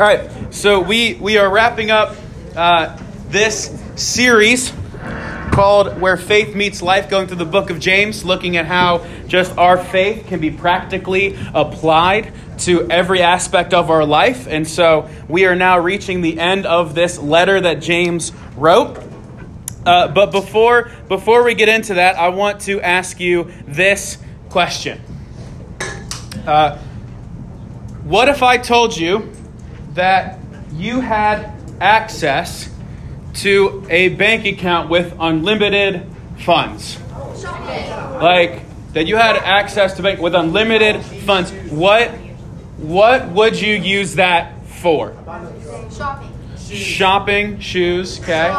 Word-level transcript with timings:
All 0.00 0.06
right, 0.06 0.30
so 0.54 0.78
we 0.78 1.14
we 1.14 1.38
are 1.38 1.50
wrapping 1.50 1.90
up 1.90 2.14
uh, 2.54 2.96
this 3.30 3.82
series 3.96 4.72
called 5.50 6.00
"Where 6.00 6.16
Faith 6.16 6.54
Meets 6.54 6.82
Life," 6.82 7.10
going 7.10 7.26
through 7.26 7.38
the 7.38 7.44
book 7.44 7.68
of 7.68 7.80
James, 7.80 8.24
looking 8.24 8.56
at 8.56 8.66
how 8.66 9.04
just 9.26 9.58
our 9.58 9.76
faith 9.76 10.28
can 10.28 10.38
be 10.38 10.52
practically 10.52 11.36
applied 11.52 12.32
to 12.58 12.88
every 12.88 13.22
aspect 13.22 13.74
of 13.74 13.90
our 13.90 14.04
life. 14.04 14.46
And 14.46 14.68
so 14.68 15.10
we 15.28 15.46
are 15.46 15.56
now 15.56 15.80
reaching 15.80 16.20
the 16.20 16.38
end 16.38 16.64
of 16.64 16.94
this 16.94 17.18
letter 17.18 17.60
that 17.60 17.82
James 17.82 18.30
wrote. 18.56 19.02
Uh, 19.84 20.06
but 20.06 20.30
before 20.30 20.92
before 21.08 21.42
we 21.42 21.54
get 21.54 21.68
into 21.68 21.94
that, 21.94 22.14
I 22.14 22.28
want 22.28 22.60
to 22.62 22.80
ask 22.80 23.18
you 23.18 23.50
this 23.66 24.16
question. 24.48 25.00
Uh, 26.46 26.78
what 28.04 28.28
if 28.28 28.44
I 28.44 28.58
told 28.58 28.96
you 28.96 29.32
that 29.94 30.38
you 30.72 31.00
had 31.00 31.52
access 31.80 32.68
to 33.34 33.86
a 33.88 34.10
bank 34.10 34.46
account 34.46 34.90
with 34.90 35.14
unlimited 35.18 36.06
funds. 36.38 36.98
Like 38.20 38.62
that 38.92 39.06
you 39.06 39.16
had 39.16 39.36
access 39.36 39.94
to 39.94 40.02
bank 40.02 40.20
with 40.20 40.34
unlimited 40.34 41.02
funds. 41.02 41.52
What 41.70 42.10
what 42.78 43.28
would 43.30 43.60
you 43.60 43.74
use 43.74 44.14
that 44.16 44.64
for? 44.66 45.14
Shopping. 45.90 46.32
Shopping, 46.58 47.60
shoes, 47.60 48.20
okay. 48.20 48.50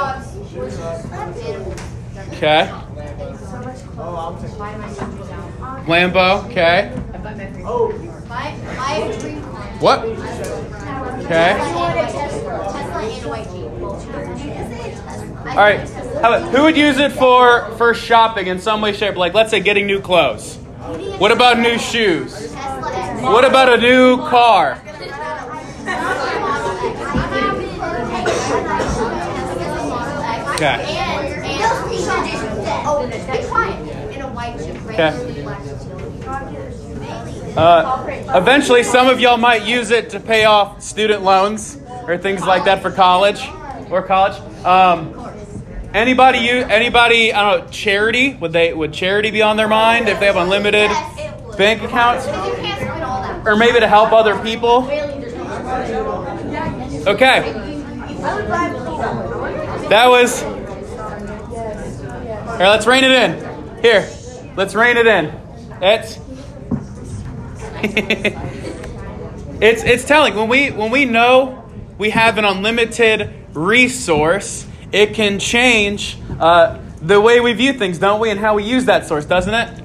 Okay. 2.33 2.71
Lambo, 5.85 6.45
okay. 6.45 6.91
What? 9.79 10.05
Okay. 11.29 11.53
All 15.49 15.55
right. 15.55 15.79
Who 16.49 16.63
would 16.63 16.75
use 16.75 16.97
it 16.97 17.11
for 17.11 17.69
for 17.77 17.93
shopping 17.93 18.47
in 18.47 18.59
some 18.59 18.81
way, 18.81 18.93
shape? 18.93 19.15
Like, 19.15 19.35
let's 19.35 19.51
say 19.51 19.59
getting 19.59 19.85
new 19.85 20.01
clothes. 20.01 20.55
What 21.19 21.31
about 21.31 21.59
new 21.59 21.77
shoes? 21.77 22.51
What 23.21 23.45
about 23.45 23.71
a 23.71 23.77
new 23.77 24.17
car? 24.27 24.81
Okay. 30.55 30.65
And, 30.65 31.45
and, 31.45 31.61
oh, 32.87 33.07
be 33.07 33.47
quiet. 33.47 33.77
In 34.15 34.21
a 34.21 34.27
white 34.29 34.57
Jeep. 34.57 34.75
Okay. 34.87 35.13
Uh, 37.55 38.05
eventually, 38.35 38.83
some 38.83 39.07
of 39.07 39.19
y'all 39.19 39.37
might 39.37 39.65
use 39.65 39.91
it 39.91 40.09
to 40.11 40.19
pay 40.19 40.45
off 40.45 40.81
student 40.81 41.23
loans 41.23 41.77
or 42.03 42.17
things 42.17 42.45
like 42.45 42.65
that 42.65 42.81
for 42.81 42.91
college 42.91 43.41
or 43.89 44.01
college. 44.01 44.37
Um, 44.65 45.13
anybody, 45.93 46.39
you 46.39 46.57
anybody? 46.61 47.33
I 47.33 47.51
don't 47.51 47.65
know. 47.65 47.71
Charity? 47.71 48.35
Would 48.35 48.53
they? 48.53 48.73
Would 48.73 48.93
charity 48.93 49.31
be 49.31 49.41
on 49.41 49.57
their 49.57 49.67
mind 49.67 50.09
if 50.09 50.19
they 50.19 50.27
have 50.27 50.37
unlimited 50.37 50.89
bank 51.57 51.81
accounts, 51.83 52.27
all 52.27 53.45
or 53.45 53.55
maybe 53.55 53.79
to 53.79 53.87
help 53.87 54.11
other 54.11 54.37
people? 54.43 54.83
Okay. 57.07 57.53
That 59.89 60.07
was. 60.07 60.41
Here, 62.57 62.67
let's 62.67 62.85
rein 62.85 63.03
it 63.03 63.11
in. 63.11 63.81
Here, 63.81 64.09
let's 64.55 64.75
rein 64.75 64.97
it 64.97 65.07
in. 65.07 65.31
It's. 65.81 66.19
it's 69.61 69.83
it's 69.83 70.03
telling 70.05 70.35
when 70.35 70.49
we 70.49 70.71
when 70.71 70.91
we 70.91 71.05
know 71.05 71.69
we 71.97 72.09
have 72.11 72.37
an 72.37 72.45
unlimited 72.45 73.33
resource, 73.53 74.65
it 74.91 75.13
can 75.13 75.39
change 75.39 76.17
uh, 76.39 76.79
the 77.01 77.19
way 77.19 77.39
we 77.39 77.53
view 77.53 77.73
things, 77.73 77.99
don't 77.99 78.19
we, 78.19 78.29
and 78.29 78.39
how 78.39 78.55
we 78.55 78.63
use 78.63 78.85
that 78.85 79.05
source, 79.05 79.25
doesn't 79.25 79.53
it? 79.53 79.79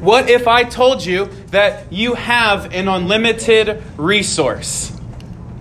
What 0.00 0.30
if 0.30 0.46
I 0.46 0.62
told 0.62 1.04
you 1.04 1.26
that 1.50 1.92
you 1.92 2.14
have 2.14 2.72
an 2.72 2.86
unlimited 2.86 3.82
resource 3.96 4.92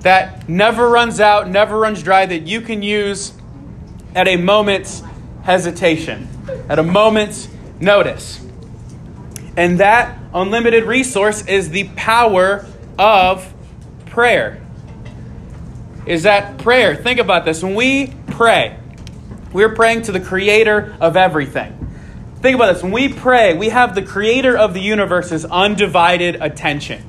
that 0.02 0.48
never 0.48 0.88
runs 0.88 1.20
out, 1.20 1.50
never 1.50 1.80
runs 1.80 2.04
dry, 2.04 2.26
that 2.26 2.44
you 2.44 2.62
can 2.62 2.84
use 2.84 3.34
at 4.14 4.28
a 4.28 4.38
moment's 4.38 5.02
hesitation, 5.44 6.28
at 6.70 6.78
a 6.78 6.84
moment's 6.84 7.50
notice? 7.80 8.47
And 9.58 9.80
that 9.80 10.18
unlimited 10.36 10.84
resource 10.84 11.46
is 11.46 11.72
the 11.72 11.90
power 11.96 12.66
of 12.98 13.52
prayer. 14.06 14.62
Is 16.06 16.24
that 16.24 16.60
prayer? 16.60 16.96
Think 16.96 17.20
about 17.20 17.44
this. 17.44 17.64
When 17.64 17.76
we 17.76 18.14
pray, 18.28 18.78
we're 19.52 19.74
praying 19.76 20.04
to 20.04 20.12
the 20.12 20.20
creator 20.20 20.96
of 21.02 21.18
everything. 21.18 21.74
Think 22.40 22.56
about 22.56 22.74
this. 22.74 22.84
When 22.84 22.92
we 22.92 23.12
pray, 23.12 23.58
we 23.58 23.70
have 23.70 23.96
the 23.96 24.04
creator 24.04 24.56
of 24.56 24.76
the 24.76 24.80
universe's 24.80 25.44
undivided 25.44 26.36
attention. 26.42 27.04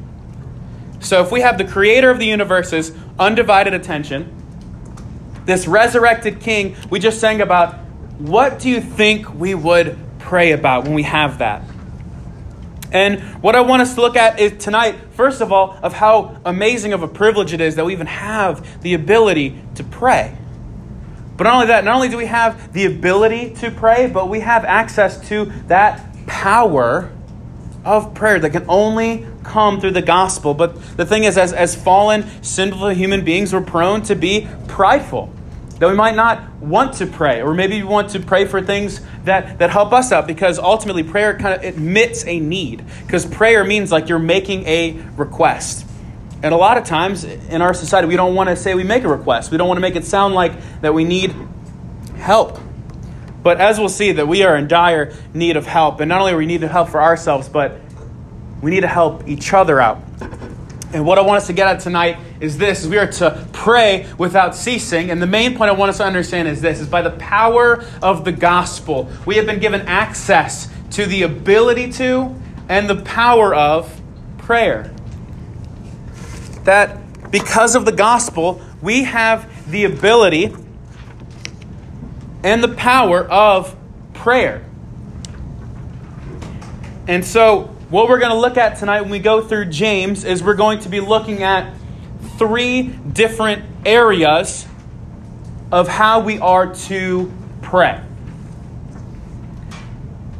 So 1.00 1.22
if 1.22 1.30
we 1.30 1.42
have 1.42 1.58
the 1.58 1.64
creator 1.64 2.10
of 2.10 2.18
the 2.18 2.26
universe's 2.26 2.92
undivided 3.18 3.74
attention, 3.74 4.34
this 5.44 5.68
resurrected 5.68 6.40
king 6.40 6.76
we 6.90 6.98
just 6.98 7.20
sang 7.20 7.42
about, 7.42 7.74
what 8.18 8.58
do 8.58 8.70
you 8.70 8.80
think 8.80 9.32
we 9.34 9.54
would 9.54 9.98
pray 10.18 10.52
about 10.52 10.84
when 10.84 10.94
we 10.94 11.02
have 11.02 11.38
that? 11.38 11.62
And 12.92 13.20
what 13.42 13.54
I 13.54 13.60
want 13.60 13.82
us 13.82 13.94
to 13.94 14.00
look 14.00 14.16
at 14.16 14.40
is 14.40 14.62
tonight, 14.62 14.96
first 15.10 15.40
of 15.40 15.52
all, 15.52 15.78
of 15.82 15.92
how 15.92 16.40
amazing 16.44 16.92
of 16.92 17.02
a 17.02 17.08
privilege 17.08 17.52
it 17.52 17.60
is 17.60 17.76
that 17.76 17.84
we 17.84 17.92
even 17.92 18.06
have 18.06 18.82
the 18.82 18.94
ability 18.94 19.60
to 19.74 19.84
pray. 19.84 20.36
But 21.36 21.44
not 21.44 21.54
only 21.54 21.66
that, 21.68 21.84
not 21.84 21.94
only 21.94 22.08
do 22.08 22.16
we 22.16 22.26
have 22.26 22.72
the 22.72 22.86
ability 22.86 23.54
to 23.56 23.70
pray, 23.70 24.08
but 24.08 24.28
we 24.28 24.40
have 24.40 24.64
access 24.64 25.28
to 25.28 25.46
that 25.68 26.04
power 26.26 27.12
of 27.84 28.14
prayer 28.14 28.38
that 28.40 28.50
can 28.50 28.64
only 28.68 29.26
come 29.44 29.80
through 29.80 29.92
the 29.92 30.02
gospel. 30.02 30.52
But 30.52 30.96
the 30.96 31.06
thing 31.06 31.24
is, 31.24 31.38
as, 31.38 31.52
as 31.52 31.74
fallen, 31.74 32.26
sinful 32.42 32.88
human 32.88 33.24
beings, 33.24 33.52
we're 33.52 33.60
prone 33.60 34.02
to 34.02 34.14
be 34.14 34.48
prideful. 34.66 35.32
That 35.78 35.88
we 35.88 35.94
might 35.94 36.16
not 36.16 36.52
want 36.54 36.94
to 36.94 37.06
pray, 37.06 37.40
or 37.40 37.54
maybe 37.54 37.80
we 37.80 37.88
want 37.88 38.10
to 38.10 38.20
pray 38.20 38.46
for 38.46 38.60
things 38.60 39.00
that, 39.24 39.58
that 39.60 39.70
help 39.70 39.92
us 39.92 40.10
out, 40.10 40.26
because 40.26 40.58
ultimately 40.58 41.04
prayer 41.04 41.38
kind 41.38 41.54
of 41.54 41.62
admits 41.62 42.24
a 42.26 42.40
need. 42.40 42.84
Because 43.06 43.24
prayer 43.24 43.62
means 43.62 43.92
like 43.92 44.08
you're 44.08 44.18
making 44.18 44.66
a 44.66 45.00
request. 45.16 45.86
And 46.42 46.54
a 46.54 46.56
lot 46.56 46.78
of 46.78 46.84
times 46.84 47.24
in 47.24 47.62
our 47.62 47.74
society, 47.74 48.08
we 48.08 48.16
don't 48.16 48.34
want 48.34 48.48
to 48.48 48.56
say 48.56 48.74
we 48.74 48.84
make 48.84 49.04
a 49.04 49.08
request. 49.08 49.50
We 49.50 49.56
don't 49.56 49.68
want 49.68 49.78
to 49.78 49.82
make 49.82 49.96
it 49.96 50.04
sound 50.04 50.34
like 50.34 50.52
that 50.82 50.94
we 50.94 51.04
need 51.04 51.34
help. 52.16 52.58
But 53.42 53.60
as 53.60 53.78
we'll 53.78 53.88
see, 53.88 54.12
that 54.12 54.26
we 54.26 54.42
are 54.42 54.56
in 54.56 54.68
dire 54.68 55.14
need 55.32 55.56
of 55.56 55.66
help. 55.66 56.00
And 56.00 56.08
not 56.08 56.20
only 56.20 56.34
we 56.34 56.46
need 56.46 56.62
help 56.62 56.88
for 56.88 57.00
ourselves, 57.00 57.48
but 57.48 57.80
we 58.60 58.70
need 58.70 58.80
to 58.80 58.88
help 58.88 59.28
each 59.28 59.52
other 59.52 59.80
out. 59.80 60.00
And 60.92 61.04
what 61.04 61.18
I 61.18 61.20
want 61.20 61.36
us 61.36 61.46
to 61.48 61.52
get 61.52 61.68
at 61.68 61.80
tonight 61.80 62.16
is 62.40 62.56
this 62.56 62.82
is 62.82 62.88
we 62.88 62.96
are 62.96 63.10
to 63.12 63.46
pray 63.52 64.06
without 64.16 64.54
ceasing. 64.54 65.10
And 65.10 65.20
the 65.20 65.26
main 65.26 65.56
point 65.56 65.70
I 65.70 65.74
want 65.74 65.90
us 65.90 65.98
to 65.98 66.04
understand 66.04 66.48
is 66.48 66.62
this 66.62 66.80
is 66.80 66.88
by 66.88 67.02
the 67.02 67.10
power 67.10 67.84
of 68.02 68.24
the 68.24 68.32
gospel, 68.32 69.10
we 69.26 69.36
have 69.36 69.46
been 69.46 69.60
given 69.60 69.82
access 69.82 70.70
to 70.92 71.04
the 71.04 71.22
ability 71.22 71.92
to 71.92 72.34
and 72.68 72.88
the 72.88 73.02
power 73.02 73.54
of 73.54 74.00
prayer. 74.38 74.94
That 76.64 77.30
because 77.30 77.74
of 77.74 77.84
the 77.84 77.92
gospel, 77.92 78.62
we 78.80 79.04
have 79.04 79.70
the 79.70 79.84
ability 79.84 80.54
and 82.42 82.62
the 82.62 82.74
power 82.74 83.24
of 83.24 83.76
prayer. 84.14 84.64
And 87.06 87.24
so, 87.24 87.74
what 87.90 88.08
we're 88.08 88.18
going 88.18 88.32
to 88.32 88.38
look 88.38 88.58
at 88.58 88.76
tonight 88.76 89.00
when 89.00 89.10
we 89.10 89.18
go 89.18 89.40
through 89.40 89.64
James 89.66 90.24
is 90.24 90.42
we're 90.42 90.54
going 90.54 90.80
to 90.80 90.90
be 90.90 91.00
looking 91.00 91.42
at 91.42 91.74
three 92.36 92.82
different 92.82 93.64
areas 93.86 94.66
of 95.72 95.88
how 95.88 96.20
we 96.20 96.38
are 96.38 96.74
to 96.74 97.32
pray. 97.62 98.02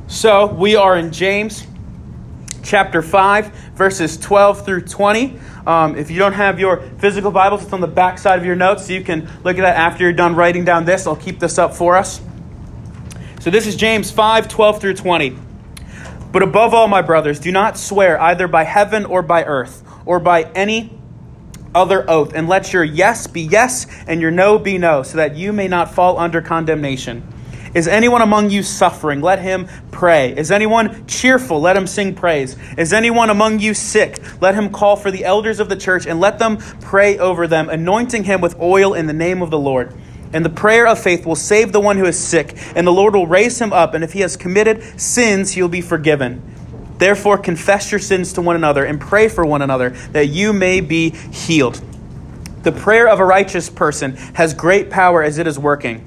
So, 0.09 0.47
we 0.47 0.77
are 0.77 0.97
in 0.99 1.11
James 1.11 1.67
chapter 2.63 3.01
5, 3.01 3.47
verses 3.75 4.19
12 4.19 4.67
through 4.67 4.83
20. 4.83 5.39
Um, 5.67 5.97
if 5.97 6.11
you 6.11 6.19
don't 6.19 6.33
have 6.33 6.61
your 6.61 6.83
physical 6.99 7.31
Bibles, 7.31 7.63
it's 7.63 7.73
on 7.73 7.81
the 7.81 7.87
back 7.87 8.19
side 8.19 8.39
of 8.39 8.45
your 8.45 8.57
notes, 8.57 8.87
so 8.87 8.93
you 8.93 9.03
can 9.03 9.23
look 9.43 9.57
at 9.57 9.63
that 9.63 9.77
after 9.77 10.05
you're 10.05 10.13
done 10.13 10.35
writing 10.35 10.67
down 10.67 10.85
this. 10.85 11.07
I'll 11.07 11.17
keep 11.17 11.39
this 11.39 11.57
up 11.59 11.75
for 11.75 11.97
us. 11.97 12.21
So, 13.41 13.49
this 13.49 13.67
is 13.67 13.75
James 13.75 14.11
5, 14.11 14.49
12 14.49 14.81
through 14.81 14.95
20. 14.95 15.48
But 16.31 16.43
above 16.43 16.75
all, 16.75 16.89
my 16.89 17.03
brothers, 17.03 17.41
do 17.41 17.51
not 17.51 17.79
swear 17.79 18.21
either 18.21 18.49
by 18.49 18.65
heaven 18.65 19.05
or 19.05 19.23
by 19.23 19.45
earth 19.45 19.83
or 20.05 20.21
by 20.21 20.45
any 20.55 20.99
other 21.75 22.09
oath, 22.09 22.33
and 22.35 22.49
let 22.49 22.73
your 22.73 22.85
yes 22.85 23.27
be 23.27 23.43
yes 23.43 23.87
and 24.07 24.21
your 24.21 24.31
no 24.31 24.59
be 24.59 24.79
no, 24.79 25.03
so 25.03 25.17
that 25.19 25.37
you 25.37 25.53
may 25.53 25.69
not 25.69 25.95
fall 25.95 26.19
under 26.19 26.41
condemnation. 26.41 27.23
Is 27.75 27.87
anyone 27.87 28.23
among 28.23 28.51
you 28.51 28.63
suffering? 28.63 29.21
Let 29.21 29.41
him 29.41 29.69
pray. 29.91 30.35
Is 30.35 30.51
anyone 30.51 31.07
cheerful? 31.07 31.61
Let 31.61 31.77
him 31.77 31.87
sing 31.87 32.15
praise. 32.15 32.57
Is 32.79 32.93
anyone 32.93 33.29
among 33.29 33.61
you 33.61 33.75
sick? 33.75 34.19
Let 34.41 34.55
him 34.55 34.71
call 34.71 34.97
for 34.97 35.11
the 35.11 35.25
elders 35.25 35.61
of 35.61 35.69
the 35.69 35.77
church 35.77 36.07
and 36.07 36.19
let 36.19 36.39
them 36.39 36.57
pray 36.81 37.19
over 37.19 37.47
them, 37.47 37.69
anointing 37.69 38.25
him 38.25 38.41
with 38.41 38.59
oil 38.59 38.95
in 38.95 39.07
the 39.07 39.13
name 39.13 39.43
of 39.43 39.51
the 39.51 39.59
Lord. 39.59 39.95
And 40.33 40.45
the 40.45 40.51
prayer 40.51 40.87
of 40.87 40.99
faith 40.99 41.25
will 41.25 41.37
save 41.37 41.73
the 41.73 41.81
one 41.81 41.97
who 41.97 42.05
is 42.05 42.19
sick, 42.19 42.57
and 42.75 42.87
the 42.87 42.93
Lord 42.93 43.15
will 43.15 43.27
raise 43.27 43.61
him 43.61 43.73
up, 43.73 43.95
and 43.95 44.05
if 44.05 44.13
he 44.13 44.21
has 44.21 44.37
committed 44.37 45.01
sins, 45.01 45.53
he 45.53 45.63
will 45.63 45.69
be 45.69 45.81
forgiven. 45.81 46.43
Therefore, 46.99 47.39
confess 47.39 47.91
your 47.93 48.01
sins 48.01 48.33
to 48.35 48.43
one 48.43 48.57
another 48.57 48.85
and 48.85 49.01
pray 49.01 49.29
for 49.29 49.47
one 49.47 49.63
another 49.63 49.91
that 50.13 50.27
you 50.27 50.53
may 50.53 50.81
be 50.81 51.11
healed. 51.11 51.81
The 52.63 52.73
prayer 52.73 53.09
of 53.09 53.21
a 53.21 53.25
righteous 53.25 53.71
person 53.71 54.17
has 54.35 54.53
great 54.53 54.91
power 54.91 55.23
as 55.23 55.39
it 55.39 55.47
is 55.47 55.59
working. 55.59 56.07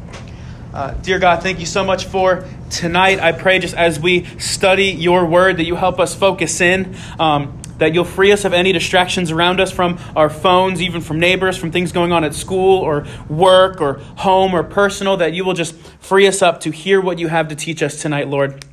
Uh, 0.73 0.91
dear 1.01 1.19
God, 1.19 1.43
thank 1.43 1.59
you 1.59 1.65
so 1.65 1.83
much 1.83 2.05
for 2.05 2.45
tonight. 2.69 3.19
I 3.19 3.33
pray 3.33 3.59
just 3.59 3.75
as 3.75 3.99
we 3.99 4.23
study 4.39 4.85
your 4.85 5.25
word 5.25 5.57
that 5.57 5.65
you 5.65 5.75
help 5.75 5.99
us 5.99 6.15
focus 6.15 6.61
in, 6.61 6.95
um, 7.19 7.59
that 7.79 7.93
you'll 7.93 8.05
free 8.05 8.31
us 8.31 8.45
of 8.45 8.53
any 8.53 8.71
distractions 8.71 9.31
around 9.31 9.59
us 9.59 9.69
from 9.69 9.99
our 10.15 10.29
phones, 10.29 10.81
even 10.81 11.01
from 11.01 11.19
neighbors, 11.19 11.57
from 11.57 11.71
things 11.71 11.91
going 11.91 12.13
on 12.13 12.23
at 12.23 12.33
school 12.33 12.79
or 12.79 13.05
work 13.27 13.81
or 13.81 13.95
home 14.15 14.53
or 14.53 14.63
personal, 14.63 15.17
that 15.17 15.33
you 15.33 15.43
will 15.43 15.55
just 15.55 15.75
free 15.99 16.25
us 16.25 16.41
up 16.41 16.61
to 16.61 16.71
hear 16.71 17.01
what 17.01 17.19
you 17.19 17.27
have 17.27 17.49
to 17.49 17.55
teach 17.55 17.83
us 17.83 18.01
tonight, 18.01 18.29
Lord 18.29 18.63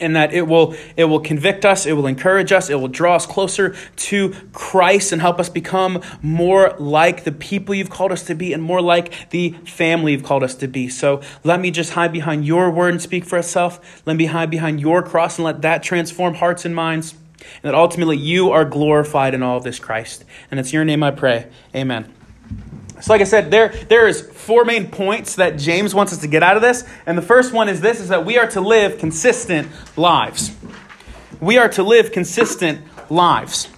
and 0.00 0.16
that 0.16 0.32
it 0.32 0.42
will 0.42 0.74
it 0.96 1.04
will 1.04 1.20
convict 1.20 1.64
us 1.64 1.86
it 1.86 1.92
will 1.92 2.06
encourage 2.06 2.50
us 2.50 2.68
it 2.68 2.74
will 2.74 2.88
draw 2.88 3.14
us 3.14 3.26
closer 3.26 3.76
to 3.96 4.34
christ 4.52 5.12
and 5.12 5.20
help 5.20 5.38
us 5.38 5.48
become 5.48 6.02
more 6.20 6.74
like 6.78 7.24
the 7.24 7.32
people 7.32 7.74
you've 7.74 7.90
called 7.90 8.12
us 8.12 8.24
to 8.24 8.34
be 8.34 8.52
and 8.52 8.62
more 8.62 8.80
like 8.80 9.30
the 9.30 9.50
family 9.64 10.12
you've 10.12 10.24
called 10.24 10.42
us 10.42 10.54
to 10.56 10.68
be. 10.68 10.88
So 10.88 11.20
let 11.42 11.60
me 11.60 11.70
just 11.70 11.92
hide 11.92 12.12
behind 12.12 12.46
your 12.46 12.70
word 12.70 12.92
and 12.92 13.02
speak 13.02 13.24
for 13.24 13.38
itself. 13.38 14.02
Let 14.06 14.16
me 14.16 14.26
hide 14.26 14.50
behind 14.50 14.80
your 14.80 15.02
cross 15.02 15.38
and 15.38 15.44
let 15.44 15.62
that 15.62 15.82
transform 15.82 16.34
hearts 16.34 16.64
and 16.64 16.74
minds 16.74 17.12
and 17.12 17.64
that 17.64 17.74
ultimately 17.74 18.16
you 18.16 18.50
are 18.50 18.64
glorified 18.64 19.34
in 19.34 19.42
all 19.42 19.56
of 19.56 19.64
this 19.64 19.78
christ. 19.78 20.24
And 20.50 20.58
it's 20.58 20.72
your 20.72 20.84
name 20.84 21.02
i 21.02 21.10
pray. 21.10 21.48
Amen 21.74 22.12
so, 23.00 23.12
like 23.12 23.20
I 23.20 23.24
said, 23.24 23.50
there, 23.50 23.68
there 23.88 24.06
is 24.06 24.22
four 24.22 24.64
main 24.64 24.88
points 24.88 25.34
that 25.36 25.58
James 25.58 25.94
wants 25.94 26.12
us 26.12 26.20
to 26.20 26.28
get 26.28 26.42
out 26.42 26.56
of 26.56 26.62
this. 26.62 26.84
And 27.06 27.18
the 27.18 27.22
first 27.22 27.52
one 27.52 27.68
is 27.68 27.80
this 27.80 28.00
is 28.00 28.08
that 28.08 28.24
we 28.24 28.38
are 28.38 28.46
to 28.48 28.60
live 28.60 28.98
consistent 28.98 29.68
lives. 29.96 30.54
We 31.40 31.58
are 31.58 31.68
to 31.70 31.82
live 31.82 32.12
consistent 32.12 32.80
lives. 33.10 33.68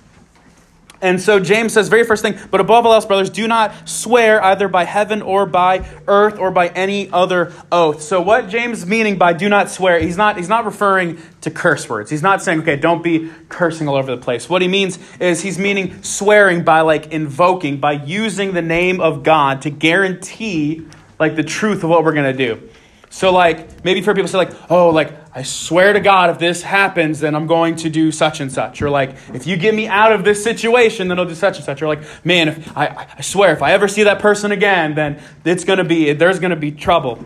And 1.02 1.20
so 1.20 1.38
James 1.38 1.74
says, 1.74 1.88
very 1.88 2.04
first 2.04 2.22
thing, 2.22 2.38
but 2.50 2.60
above 2.60 2.86
all 2.86 2.94
else, 2.94 3.04
brothers, 3.04 3.28
do 3.28 3.46
not 3.46 3.88
swear 3.88 4.42
either 4.42 4.66
by 4.66 4.84
heaven 4.84 5.20
or 5.20 5.44
by 5.44 5.86
earth 6.08 6.38
or 6.38 6.50
by 6.50 6.68
any 6.68 7.10
other 7.10 7.52
oath. 7.70 8.00
So 8.00 8.22
what 8.22 8.48
James 8.48 8.86
meaning 8.86 9.18
by 9.18 9.34
do 9.34 9.48
not 9.48 9.68
swear, 9.70 10.00
he's 10.00 10.16
not, 10.16 10.38
he's 10.38 10.48
not 10.48 10.64
referring 10.64 11.18
to 11.42 11.50
curse 11.50 11.88
words. 11.88 12.10
He's 12.10 12.22
not 12.22 12.42
saying, 12.42 12.60
okay, 12.60 12.76
don't 12.76 13.02
be 13.02 13.30
cursing 13.50 13.88
all 13.88 13.96
over 13.96 14.14
the 14.14 14.20
place. 14.20 14.48
What 14.48 14.62
he 14.62 14.68
means 14.68 14.98
is 15.20 15.42
he's 15.42 15.58
meaning 15.58 16.02
swearing 16.02 16.64
by 16.64 16.80
like 16.80 17.12
invoking, 17.12 17.78
by 17.78 17.92
using 17.92 18.54
the 18.54 18.62
name 18.62 19.00
of 19.00 19.22
God 19.22 19.62
to 19.62 19.70
guarantee 19.70 20.86
like 21.18 21.36
the 21.36 21.44
truth 21.44 21.84
of 21.84 21.90
what 21.90 22.04
we're 22.04 22.14
going 22.14 22.36
to 22.36 22.46
do. 22.46 22.68
So, 23.16 23.32
like, 23.32 23.82
maybe 23.82 24.02
for 24.02 24.12
people 24.12 24.28
say, 24.28 24.36
like, 24.36 24.52
oh, 24.70 24.90
like, 24.90 25.10
I 25.34 25.42
swear 25.42 25.94
to 25.94 26.00
God, 26.00 26.28
if 26.28 26.38
this 26.38 26.60
happens, 26.60 27.18
then 27.18 27.34
I'm 27.34 27.46
going 27.46 27.76
to 27.76 27.88
do 27.88 28.12
such 28.12 28.40
and 28.40 28.52
such. 28.52 28.82
Or, 28.82 28.90
like, 28.90 29.16
if 29.32 29.46
you 29.46 29.56
get 29.56 29.74
me 29.74 29.88
out 29.88 30.12
of 30.12 30.22
this 30.22 30.44
situation, 30.44 31.08
then 31.08 31.18
I'll 31.18 31.24
do 31.24 31.34
such 31.34 31.56
and 31.56 31.64
such. 31.64 31.80
Or, 31.80 31.86
like, 31.86 32.02
man, 32.26 32.48
if 32.48 32.76
I, 32.76 33.08
I 33.16 33.22
swear, 33.22 33.54
if 33.54 33.62
I 33.62 33.72
ever 33.72 33.88
see 33.88 34.02
that 34.02 34.18
person 34.18 34.52
again, 34.52 34.94
then 34.94 35.18
it's 35.46 35.64
to 35.78 35.84
be, 35.84 36.12
there's 36.12 36.40
to 36.50 36.56
be 36.56 36.70
trouble. 36.70 37.24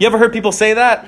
You 0.00 0.08
ever 0.08 0.18
heard 0.18 0.32
people 0.32 0.50
say 0.50 0.74
that? 0.74 1.06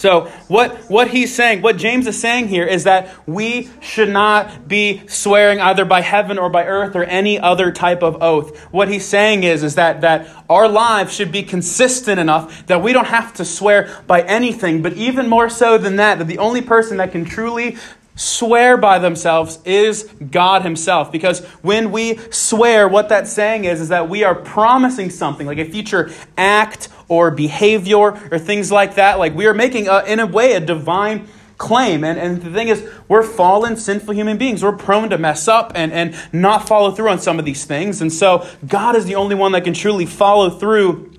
So, 0.00 0.32
what, 0.48 0.78
what 0.88 1.08
he's 1.08 1.34
saying, 1.34 1.60
what 1.60 1.76
James 1.76 2.06
is 2.06 2.18
saying 2.18 2.48
here 2.48 2.64
is 2.64 2.84
that 2.84 3.10
we 3.28 3.68
should 3.82 4.08
not 4.08 4.66
be 4.66 5.06
swearing 5.08 5.60
either 5.60 5.84
by 5.84 6.00
heaven 6.00 6.38
or 6.38 6.48
by 6.48 6.64
earth 6.64 6.96
or 6.96 7.04
any 7.04 7.38
other 7.38 7.70
type 7.70 8.02
of 8.02 8.22
oath. 8.22 8.58
What 8.72 8.88
he's 8.88 9.04
saying 9.04 9.42
is, 9.42 9.62
is 9.62 9.74
that, 9.74 10.00
that 10.00 10.26
our 10.48 10.70
lives 10.70 11.12
should 11.14 11.30
be 11.30 11.42
consistent 11.42 12.18
enough 12.18 12.66
that 12.68 12.82
we 12.82 12.94
don't 12.94 13.08
have 13.08 13.34
to 13.34 13.44
swear 13.44 13.94
by 14.06 14.22
anything, 14.22 14.80
but 14.80 14.94
even 14.94 15.28
more 15.28 15.50
so 15.50 15.76
than 15.76 15.96
that, 15.96 16.16
that 16.16 16.28
the 16.28 16.38
only 16.38 16.62
person 16.62 16.96
that 16.96 17.12
can 17.12 17.26
truly 17.26 17.76
swear 18.20 18.76
by 18.76 18.98
themselves 18.98 19.58
is 19.64 20.02
God 20.30 20.62
Himself. 20.62 21.10
Because 21.10 21.40
when 21.62 21.90
we 21.90 22.18
swear, 22.30 22.86
what 22.86 23.08
that's 23.08 23.32
saying 23.32 23.64
is, 23.64 23.80
is 23.80 23.88
that 23.88 24.10
we 24.10 24.24
are 24.24 24.34
promising 24.34 25.08
something, 25.08 25.46
like 25.46 25.58
a 25.58 25.64
future 25.64 26.10
act 26.36 26.90
or 27.08 27.30
behavior 27.30 27.98
or 27.98 28.38
things 28.38 28.70
like 28.70 28.96
that. 28.96 29.18
Like 29.18 29.34
we 29.34 29.46
are 29.46 29.54
making, 29.54 29.88
a, 29.88 30.04
in 30.04 30.20
a 30.20 30.26
way, 30.26 30.52
a 30.52 30.60
divine 30.60 31.28
claim. 31.56 32.04
And, 32.04 32.18
and 32.18 32.42
the 32.42 32.50
thing 32.50 32.68
is, 32.68 32.86
we're 33.08 33.22
fallen, 33.22 33.76
sinful 33.76 34.14
human 34.14 34.36
beings. 34.36 34.62
We're 34.62 34.76
prone 34.76 35.08
to 35.10 35.18
mess 35.18 35.48
up 35.48 35.72
and, 35.74 35.90
and 35.90 36.14
not 36.30 36.68
follow 36.68 36.90
through 36.90 37.08
on 37.08 37.20
some 37.20 37.38
of 37.38 37.46
these 37.46 37.64
things. 37.64 38.02
And 38.02 38.12
so 38.12 38.46
God 38.66 38.96
is 38.96 39.06
the 39.06 39.14
only 39.14 39.34
one 39.34 39.52
that 39.52 39.64
can 39.64 39.74
truly 39.74 40.04
follow 40.04 40.50
through 40.50 41.10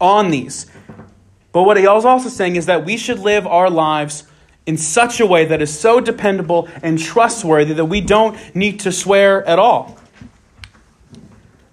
on 0.00 0.30
these. 0.30 0.66
But 1.52 1.62
what 1.62 1.76
he 1.76 1.84
is 1.84 2.04
also 2.04 2.28
saying 2.28 2.56
is 2.56 2.66
that 2.66 2.84
we 2.84 2.96
should 2.96 3.20
live 3.20 3.46
our 3.46 3.70
lives 3.70 4.24
in 4.66 4.76
such 4.76 5.20
a 5.20 5.26
way 5.26 5.44
that 5.44 5.60
is 5.60 5.78
so 5.78 6.00
dependable 6.00 6.68
and 6.82 6.98
trustworthy 6.98 7.74
that 7.74 7.84
we 7.84 8.00
don't 8.00 8.36
need 8.54 8.80
to 8.80 8.92
swear 8.92 9.46
at 9.46 9.58
all. 9.58 9.98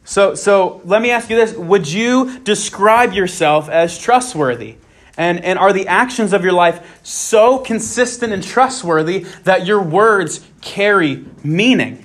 So, 0.04 0.36
so 0.36 0.82
let 0.84 1.02
me 1.02 1.12
ask 1.12 1.30
you 1.30 1.38
this 1.38 1.54
Would 1.54 1.90
you 1.90 2.40
describe 2.40 3.14
yourself 3.14 3.70
as 3.70 3.98
trustworthy? 3.98 4.76
And, 5.18 5.44
and 5.44 5.60
are 5.60 5.74
the 5.74 5.88
actions 5.88 6.34
of 6.34 6.44
your 6.44 6.54
life 6.54 7.02
so 7.04 7.60
consistent 7.60 8.34
and 8.34 8.44
trustworthy 8.44 9.20
that 9.44 9.66
your 9.66 9.82
words 9.82 10.46
carry 10.62 11.26
meaning? 11.44 12.04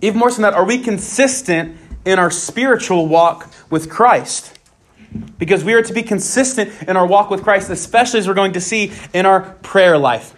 Even 0.00 0.18
more 0.18 0.30
than 0.30 0.42
that, 0.42 0.54
are 0.54 0.64
we 0.64 0.78
consistent 0.78 1.76
in 2.04 2.18
our 2.18 2.30
spiritual 2.30 3.06
walk 3.06 3.50
with 3.70 3.88
Christ? 3.88 4.55
Because 5.38 5.64
we 5.64 5.74
are 5.74 5.82
to 5.82 5.92
be 5.92 6.02
consistent 6.02 6.70
in 6.88 6.96
our 6.96 7.06
walk 7.06 7.30
with 7.30 7.42
Christ, 7.42 7.70
especially 7.70 8.20
as 8.20 8.28
we're 8.28 8.34
going 8.34 8.52
to 8.52 8.60
see 8.60 8.92
in 9.12 9.26
our 9.26 9.54
prayer 9.62 9.98
life. 9.98 10.34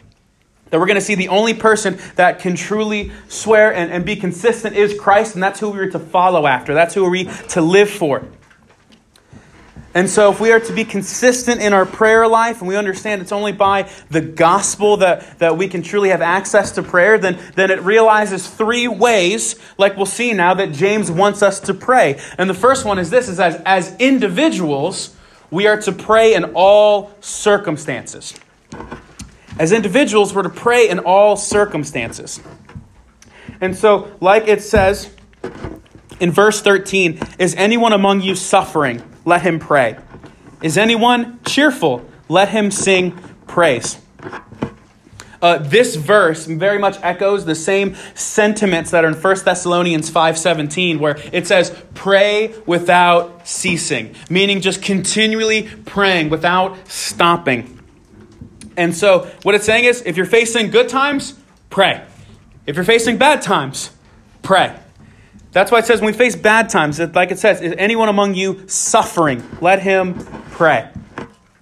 That 0.70 0.80
we're 0.80 0.86
going 0.86 0.96
to 0.96 1.04
see 1.04 1.14
the 1.14 1.28
only 1.28 1.54
person 1.54 1.98
that 2.16 2.40
can 2.40 2.54
truly 2.54 3.10
swear 3.28 3.72
and, 3.72 3.90
and 3.90 4.04
be 4.04 4.16
consistent 4.16 4.76
is 4.76 4.98
Christ, 4.98 5.34
and 5.34 5.42
that's 5.42 5.60
who 5.60 5.70
we 5.70 5.78
are 5.78 5.90
to 5.90 5.98
follow 5.98 6.46
after. 6.46 6.74
That's 6.74 6.94
who 6.94 7.08
we 7.08 7.24
to 7.24 7.60
live 7.60 7.88
for. 7.88 8.28
And 9.98 10.08
so, 10.08 10.30
if 10.30 10.38
we 10.38 10.52
are 10.52 10.60
to 10.60 10.72
be 10.72 10.84
consistent 10.84 11.60
in 11.60 11.72
our 11.72 11.84
prayer 11.84 12.28
life, 12.28 12.60
and 12.60 12.68
we 12.68 12.76
understand 12.76 13.20
it's 13.20 13.32
only 13.32 13.50
by 13.50 13.90
the 14.10 14.20
gospel 14.20 14.98
that, 14.98 15.40
that 15.40 15.58
we 15.58 15.66
can 15.66 15.82
truly 15.82 16.10
have 16.10 16.22
access 16.22 16.70
to 16.76 16.84
prayer, 16.84 17.18
then, 17.18 17.36
then 17.56 17.72
it 17.72 17.82
realizes 17.82 18.48
three 18.48 18.86
ways, 18.86 19.56
like 19.76 19.96
we'll 19.96 20.06
see 20.06 20.32
now, 20.32 20.54
that 20.54 20.70
James 20.70 21.10
wants 21.10 21.42
us 21.42 21.58
to 21.58 21.74
pray. 21.74 22.20
And 22.38 22.48
the 22.48 22.54
first 22.54 22.84
one 22.84 23.00
is 23.00 23.10
this 23.10 23.28
is 23.28 23.40
as, 23.40 23.60
as 23.66 23.96
individuals, 23.96 25.16
we 25.50 25.66
are 25.66 25.80
to 25.80 25.90
pray 25.90 26.34
in 26.34 26.52
all 26.54 27.10
circumstances. 27.18 28.34
As 29.58 29.72
individuals, 29.72 30.32
we're 30.32 30.44
to 30.44 30.48
pray 30.48 30.88
in 30.88 31.00
all 31.00 31.34
circumstances. 31.34 32.40
And 33.60 33.74
so, 33.74 34.16
like 34.20 34.46
it 34.46 34.62
says 34.62 35.12
in 36.20 36.30
verse 36.30 36.62
13, 36.62 37.18
is 37.40 37.56
anyone 37.56 37.92
among 37.92 38.20
you 38.20 38.36
suffering? 38.36 39.02
Let 39.28 39.42
him 39.42 39.58
pray. 39.58 39.98
Is 40.62 40.78
anyone 40.78 41.38
cheerful? 41.44 42.04
Let 42.28 42.48
him 42.48 42.70
sing 42.70 43.12
praise. 43.46 43.98
Uh, 45.40 45.58
this 45.58 45.94
verse 45.94 46.46
very 46.46 46.78
much 46.78 46.98
echoes 47.02 47.44
the 47.44 47.54
same 47.54 47.94
sentiments 48.14 48.90
that 48.90 49.04
are 49.04 49.08
in 49.08 49.14
1 49.14 49.36
thessalonians 49.44 50.10
5.17 50.10 50.98
where 50.98 51.16
it 51.32 51.46
says 51.46 51.70
pray 51.94 52.52
without 52.66 53.46
ceasing 53.46 54.16
meaning 54.28 54.60
just 54.60 54.82
continually 54.82 55.68
praying 55.86 56.28
without 56.28 56.76
stopping 56.88 57.78
and 58.76 58.96
so 58.96 59.30
what 59.44 59.54
it's 59.54 59.64
saying 59.64 59.84
is 59.84 60.02
if 60.04 60.16
you're 60.16 60.26
facing 60.26 60.72
good 60.72 60.88
times 60.88 61.34
pray 61.70 62.04
if 62.66 62.74
you're 62.74 62.84
facing 62.84 63.16
bad 63.16 63.40
times 63.40 63.92
pray 64.42 64.76
that's 65.52 65.70
why 65.70 65.78
it 65.78 65.86
says 65.86 66.00
when 66.00 66.12
we 66.12 66.16
face 66.16 66.36
bad 66.36 66.68
times, 66.68 67.00
like 67.00 67.30
it 67.30 67.38
says, 67.38 67.60
is 67.60 67.74
anyone 67.78 68.08
among 68.08 68.34
you 68.34 68.68
suffering? 68.68 69.42
Let 69.60 69.80
him 69.80 70.14
pray. 70.50 70.90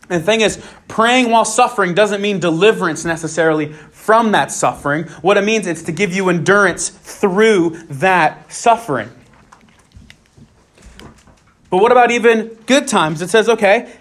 And 0.09 0.23
the 0.23 0.27
thing 0.27 0.41
is, 0.41 0.65
praying 0.89 1.31
while 1.31 1.45
suffering 1.45 1.95
doesn't 1.95 2.21
mean 2.21 2.39
deliverance 2.39 3.05
necessarily 3.05 3.73
from 3.73 4.33
that 4.33 4.53
suffering. 4.53 5.05
What 5.23 5.37
it 5.37 5.45
means 5.45 5.67
is 5.67 5.83
to 5.85 5.93
give 5.93 6.13
you 6.13 6.29
endurance 6.29 6.89
through 6.89 7.71
that 7.89 8.53
suffering. 8.53 9.11
But 11.71 11.79
what 11.79 11.91
about 11.91 12.13
even 12.13 12.57
good 12.67 12.87
times? 12.87 13.21
It 13.21 13.31
says, 13.31 13.49
okay, 13.49 13.93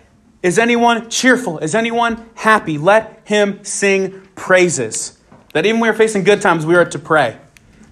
is 0.44 0.60
anyone 0.60 1.10
cheerful? 1.10 1.58
Is 1.58 1.74
anyone 1.74 2.30
happy? 2.36 2.77
Let 2.77 3.22
him 3.25 3.63
sing 3.63 4.27
praises. 4.36 5.20
That 5.54 5.65
even 5.65 5.80
when 5.80 5.89
we're 5.89 5.98
facing 5.98 6.24
good 6.24 6.42
times, 6.42 6.65
we 6.65 6.75
are 6.75 6.86
to 6.86 7.00
pray. 7.00 7.39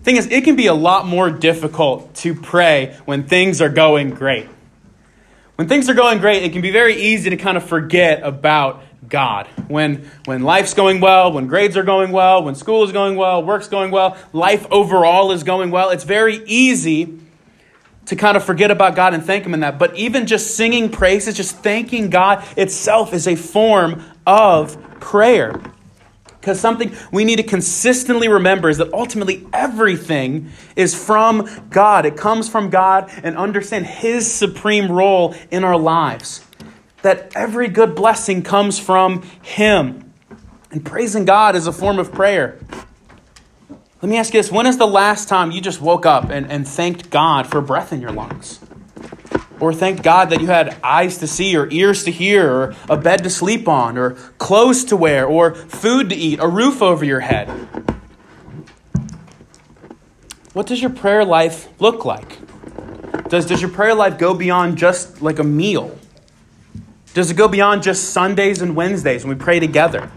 Thing 0.03 0.17
is, 0.17 0.27
it 0.27 0.43
can 0.43 0.57
be 0.57 0.67
a 0.67 0.73
lot 0.73 1.05
more 1.05 1.31
difficult 1.31 2.13
to 2.15 2.35
pray 2.35 2.97
when 3.05 3.23
things 3.23 3.61
are 3.61 3.69
going 3.69 4.11
great. 4.11 4.47
When 5.55 5.69
things 5.69 5.89
are 5.89 5.93
going 5.93 6.19
great, 6.19 6.43
it 6.43 6.51
can 6.51 6.61
be 6.61 6.71
very 6.71 6.95
easy 6.95 7.29
to 7.29 7.37
kind 7.37 7.55
of 7.55 7.63
forget 7.63 8.21
about 8.21 8.83
God. 9.07 9.47
When, 9.69 10.09
when 10.25 10.43
life's 10.43 10.73
going 10.73 10.99
well, 10.99 11.31
when 11.31 11.47
grades 11.47 11.77
are 11.77 11.83
going 11.83 12.11
well, 12.11 12.43
when 12.43 12.55
school 12.55 12.83
is 12.83 12.91
going 12.91 13.15
well, 13.15 13.43
work's 13.43 13.69
going 13.69 13.91
well, 13.91 14.17
life 14.33 14.67
overall 14.71 15.31
is 15.31 15.43
going 15.43 15.71
well, 15.71 15.89
it's 15.89 16.03
very 16.03 16.43
easy 16.47 17.19
to 18.07 18.15
kind 18.17 18.35
of 18.35 18.43
forget 18.43 18.71
about 18.71 18.95
God 18.95 19.13
and 19.13 19.23
thank 19.23 19.45
Him 19.45 19.53
in 19.53 19.61
that. 19.61 19.79
But 19.79 19.95
even 19.95 20.27
just 20.27 20.57
singing 20.57 20.89
praises, 20.89 21.35
just 21.35 21.55
thanking 21.57 22.09
God 22.09 22.43
itself 22.57 23.13
is 23.13 23.27
a 23.27 23.35
form 23.35 24.03
of 24.27 24.99
prayer. 24.99 25.61
Because 26.43 26.59
something 26.59 26.93
we 27.09 27.23
need 27.23 27.37
to 27.37 27.43
consistently 27.43 28.27
remember 28.27 28.67
is 28.67 28.77
that 28.79 28.93
ultimately 28.93 29.47
everything 29.53 30.49
is 30.75 30.93
from 30.93 31.47
God. 31.69 32.05
It 32.05 32.17
comes 32.17 32.49
from 32.49 32.69
God 32.69 33.09
and 33.23 33.37
understand 33.37 33.85
His 33.85 34.29
supreme 34.29 34.91
role 34.91 35.35
in 35.51 35.63
our 35.63 35.77
lives. 35.77 36.43
That 37.01 37.31
every 37.33 37.69
good 37.69 37.95
blessing 37.95 38.41
comes 38.41 38.77
from 38.77 39.21
Him. 39.41 40.11
And 40.69 40.83
praising 40.83 41.23
God 41.23 41.55
is 41.55 41.65
a 41.65 41.71
form 41.71 41.97
of 41.97 42.11
prayer. 42.11 42.59
Let 44.01 44.09
me 44.09 44.17
ask 44.17 44.33
you 44.33 44.41
this 44.41 44.51
when 44.51 44.65
is 44.65 44.77
the 44.77 44.85
last 44.85 45.29
time 45.29 45.51
you 45.51 45.61
just 45.61 45.79
woke 45.79 46.05
up 46.05 46.29
and, 46.29 46.51
and 46.51 46.67
thanked 46.67 47.09
God 47.09 47.47
for 47.47 47.61
breath 47.61 47.93
in 47.93 48.01
your 48.01 48.11
lungs? 48.11 48.59
Or 49.59 49.73
thanked 49.73 50.03
God 50.03 50.29
that 50.31 50.41
you 50.41 50.47
had 50.47 50.75
eyes 50.83 51.17
to 51.19 51.27
see, 51.27 51.55
or 51.55 51.69
ears 51.71 52.03
to 52.03 52.11
hear, 52.11 52.51
or 52.51 52.75
a 52.89 52.97
bed 52.97 53.23
to 53.23 53.29
sleep 53.29 53.67
on, 53.67 53.97
or 53.97 54.11
clothes 54.37 54.83
to 54.85 54.97
wear, 54.97 55.25
or 55.25 55.55
food 55.55 56.09
to 56.09 56.15
eat, 56.15 56.39
a 56.39 56.47
roof 56.47 56.81
over 56.81 57.05
your 57.05 57.21
head? 57.21 57.47
What 60.53 60.67
does 60.67 60.81
your 60.81 60.91
prayer 60.91 61.25
life 61.25 61.69
look 61.79 62.05
like? 62.05 62.39
Does, 63.29 63.45
does 63.45 63.61
your 63.61 63.71
prayer 63.71 63.95
life 63.95 64.19
go 64.19 64.33
beyond 64.33 64.77
just 64.77 65.21
like 65.21 65.39
a 65.39 65.43
meal? 65.43 65.97
Does 67.13 67.31
it 67.31 67.35
go 67.35 67.47
beyond 67.47 67.83
just 67.83 68.11
Sundays 68.11 68.61
and 68.61 68.75
Wednesdays 68.75 69.23
when 69.25 69.37
we 69.37 69.43
pray 69.43 69.59
together? 69.59 70.11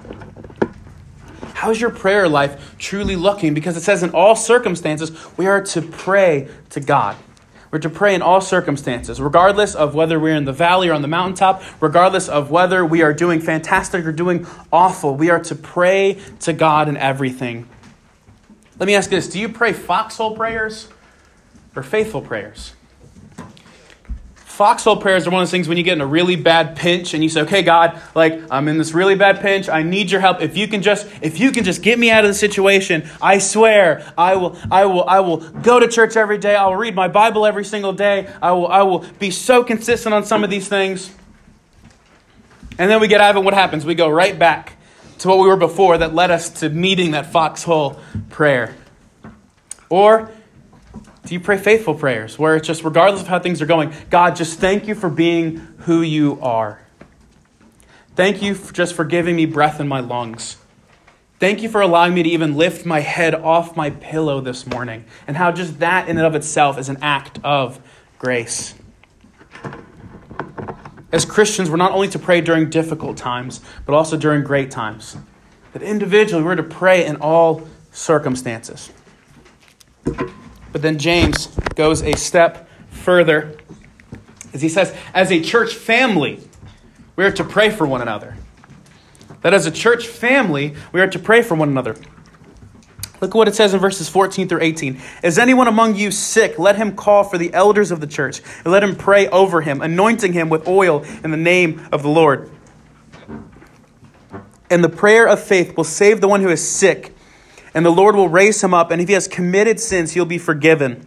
How's 1.54 1.80
your 1.80 1.90
prayer 1.90 2.28
life 2.28 2.76
truly 2.78 3.16
looking? 3.16 3.54
Because 3.54 3.76
it 3.76 3.82
says 3.82 4.02
in 4.02 4.10
all 4.10 4.36
circumstances, 4.36 5.10
we 5.36 5.46
are 5.46 5.62
to 5.62 5.82
pray 5.82 6.48
to 6.70 6.80
God. 6.80 7.16
We're 7.76 7.80
to 7.80 7.90
pray 7.90 8.14
in 8.14 8.22
all 8.22 8.40
circumstances, 8.40 9.20
regardless 9.20 9.74
of 9.74 9.94
whether 9.94 10.18
we're 10.18 10.34
in 10.34 10.46
the 10.46 10.52
valley 10.54 10.88
or 10.88 10.94
on 10.94 11.02
the 11.02 11.08
mountaintop, 11.08 11.62
regardless 11.82 12.26
of 12.26 12.50
whether 12.50 12.86
we 12.86 13.02
are 13.02 13.12
doing 13.12 13.38
fantastic 13.38 14.06
or 14.06 14.12
doing 14.12 14.46
awful. 14.72 15.14
We 15.14 15.28
are 15.28 15.40
to 15.40 15.54
pray 15.54 16.18
to 16.40 16.54
God 16.54 16.88
in 16.88 16.96
everything. 16.96 17.68
Let 18.78 18.86
me 18.86 18.94
ask 18.94 19.10
this 19.10 19.28
Do 19.28 19.38
you 19.38 19.50
pray 19.50 19.74
foxhole 19.74 20.34
prayers 20.34 20.88
or 21.74 21.82
faithful 21.82 22.22
prayers? 22.22 22.72
Foxhole 24.56 24.96
prayers 24.96 25.26
are 25.26 25.30
one 25.30 25.42
of 25.42 25.48
those 25.48 25.50
things 25.50 25.68
when 25.68 25.76
you 25.76 25.84
get 25.84 25.92
in 25.92 26.00
a 26.00 26.06
really 26.06 26.34
bad 26.34 26.76
pinch 26.76 27.12
and 27.12 27.22
you 27.22 27.28
say, 27.28 27.42
"Okay, 27.42 27.60
God, 27.60 28.00
like 28.14 28.40
I'm 28.50 28.68
in 28.68 28.78
this 28.78 28.94
really 28.94 29.14
bad 29.14 29.42
pinch. 29.42 29.68
I 29.68 29.82
need 29.82 30.10
your 30.10 30.22
help. 30.22 30.40
If 30.40 30.56
you 30.56 30.66
can 30.66 30.80
just 30.80 31.06
if 31.20 31.38
you 31.38 31.52
can 31.52 31.62
just 31.62 31.82
get 31.82 31.98
me 31.98 32.10
out 32.10 32.24
of 32.24 32.30
the 32.30 32.34
situation, 32.34 33.06
I 33.20 33.36
swear 33.36 34.10
I 34.16 34.34
will 34.36 34.58
I 34.70 34.86
will 34.86 35.04
I 35.06 35.20
will 35.20 35.36
go 35.36 35.78
to 35.78 35.86
church 35.86 36.16
every 36.16 36.38
day. 36.38 36.56
I 36.56 36.64
will 36.64 36.76
read 36.76 36.94
my 36.94 37.06
Bible 37.06 37.44
every 37.44 37.66
single 37.66 37.92
day. 37.92 38.28
I 38.40 38.52
will 38.52 38.66
I 38.66 38.80
will 38.80 39.04
be 39.18 39.30
so 39.30 39.62
consistent 39.62 40.14
on 40.14 40.24
some 40.24 40.42
of 40.42 40.48
these 40.48 40.68
things." 40.68 41.10
And 42.78 42.90
then 42.90 42.98
we 42.98 43.08
get 43.08 43.20
out 43.20 43.32
of 43.32 43.36
it. 43.36 43.44
What 43.44 43.52
happens? 43.52 43.84
We 43.84 43.94
go 43.94 44.08
right 44.08 44.38
back 44.38 44.78
to 45.18 45.28
what 45.28 45.38
we 45.38 45.48
were 45.48 45.56
before 45.56 45.98
that 45.98 46.14
led 46.14 46.30
us 46.30 46.48
to 46.60 46.70
meeting 46.70 47.10
that 47.10 47.30
foxhole 47.30 48.00
prayer. 48.30 48.74
Or 49.90 50.30
do 51.26 51.34
you 51.34 51.40
pray 51.40 51.58
faithful 51.58 51.94
prayers 51.94 52.38
where 52.38 52.56
it's 52.56 52.66
just, 52.66 52.84
regardless 52.84 53.20
of 53.20 53.26
how 53.26 53.40
things 53.40 53.60
are 53.60 53.66
going, 53.66 53.92
God, 54.10 54.36
just 54.36 54.60
thank 54.60 54.86
you 54.86 54.94
for 54.94 55.10
being 55.10 55.56
who 55.80 56.00
you 56.00 56.38
are? 56.40 56.80
Thank 58.14 58.42
you 58.42 58.54
for 58.54 58.72
just 58.72 58.94
for 58.94 59.04
giving 59.04 59.34
me 59.34 59.44
breath 59.44 59.80
in 59.80 59.88
my 59.88 60.00
lungs. 60.00 60.56
Thank 61.40 61.62
you 61.62 61.68
for 61.68 61.80
allowing 61.80 62.14
me 62.14 62.22
to 62.22 62.28
even 62.28 62.56
lift 62.56 62.86
my 62.86 63.00
head 63.00 63.34
off 63.34 63.76
my 63.76 63.90
pillow 63.90 64.40
this 64.40 64.66
morning, 64.66 65.04
and 65.26 65.36
how 65.36 65.50
just 65.50 65.80
that 65.80 66.08
in 66.08 66.16
and 66.16 66.24
of 66.24 66.34
itself 66.34 66.78
is 66.78 66.88
an 66.88 66.98
act 67.02 67.40
of 67.42 67.80
grace. 68.18 68.74
As 71.12 71.24
Christians, 71.24 71.68
we're 71.68 71.76
not 71.76 71.92
only 71.92 72.08
to 72.08 72.18
pray 72.18 72.40
during 72.40 72.70
difficult 72.70 73.16
times, 73.16 73.60
but 73.84 73.94
also 73.94 74.16
during 74.16 74.44
great 74.44 74.70
times. 74.70 75.16
That 75.72 75.82
individually, 75.82 76.42
we're 76.42 76.54
to 76.54 76.62
pray 76.62 77.04
in 77.04 77.16
all 77.16 77.68
circumstances. 77.90 78.92
But 80.76 80.82
then 80.82 80.98
James 80.98 81.46
goes 81.74 82.02
a 82.02 82.14
step 82.18 82.68
further 82.90 83.56
as 84.52 84.60
he 84.60 84.68
says, 84.68 84.94
as 85.14 85.32
a 85.32 85.40
church 85.40 85.74
family, 85.74 86.38
we 87.16 87.24
are 87.24 87.30
to 87.30 87.44
pray 87.44 87.70
for 87.70 87.86
one 87.86 88.02
another. 88.02 88.36
That 89.40 89.54
as 89.54 89.64
a 89.64 89.70
church 89.70 90.06
family, 90.06 90.74
we 90.92 91.00
are 91.00 91.06
to 91.06 91.18
pray 91.18 91.40
for 91.40 91.54
one 91.54 91.70
another. 91.70 91.96
Look 93.22 93.30
at 93.30 93.34
what 93.34 93.48
it 93.48 93.54
says 93.54 93.72
in 93.72 93.80
verses 93.80 94.10
14 94.10 94.50
through 94.50 94.60
18. 94.60 95.00
Is 95.22 95.38
anyone 95.38 95.66
among 95.66 95.96
you 95.96 96.10
sick? 96.10 96.58
Let 96.58 96.76
him 96.76 96.94
call 96.94 97.24
for 97.24 97.38
the 97.38 97.54
elders 97.54 97.90
of 97.90 98.02
the 98.02 98.06
church, 98.06 98.42
and 98.62 98.70
let 98.70 98.82
him 98.82 98.96
pray 98.96 99.28
over 99.28 99.62
him, 99.62 99.80
anointing 99.80 100.34
him 100.34 100.50
with 100.50 100.68
oil 100.68 101.06
in 101.24 101.30
the 101.30 101.38
name 101.38 101.88
of 101.90 102.02
the 102.02 102.10
Lord. 102.10 102.50
And 104.68 104.84
the 104.84 104.90
prayer 104.90 105.26
of 105.26 105.42
faith 105.42 105.74
will 105.74 105.84
save 105.84 106.20
the 106.20 106.28
one 106.28 106.42
who 106.42 106.50
is 106.50 106.70
sick 106.70 107.15
and 107.76 107.84
the 107.84 107.90
Lord 107.90 108.16
will 108.16 108.30
raise 108.30 108.64
him 108.64 108.72
up, 108.72 108.90
and 108.90 109.02
if 109.02 109.08
he 109.08 109.12
has 109.12 109.28
committed 109.28 109.78
sins, 109.78 110.12
he'll 110.12 110.24
be 110.24 110.38
forgiven. 110.38 111.06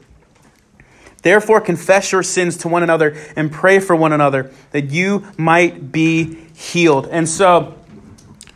Therefore, 1.24 1.60
confess 1.60 2.12
your 2.12 2.22
sins 2.22 2.58
to 2.58 2.68
one 2.68 2.84
another 2.84 3.18
and 3.36 3.52
pray 3.52 3.80
for 3.80 3.96
one 3.96 4.14
another 4.14 4.52
that 4.70 4.92
you 4.92 5.26
might 5.36 5.92
be 5.92 6.36
healed. 6.54 7.08
And 7.08 7.28
so, 7.28 7.79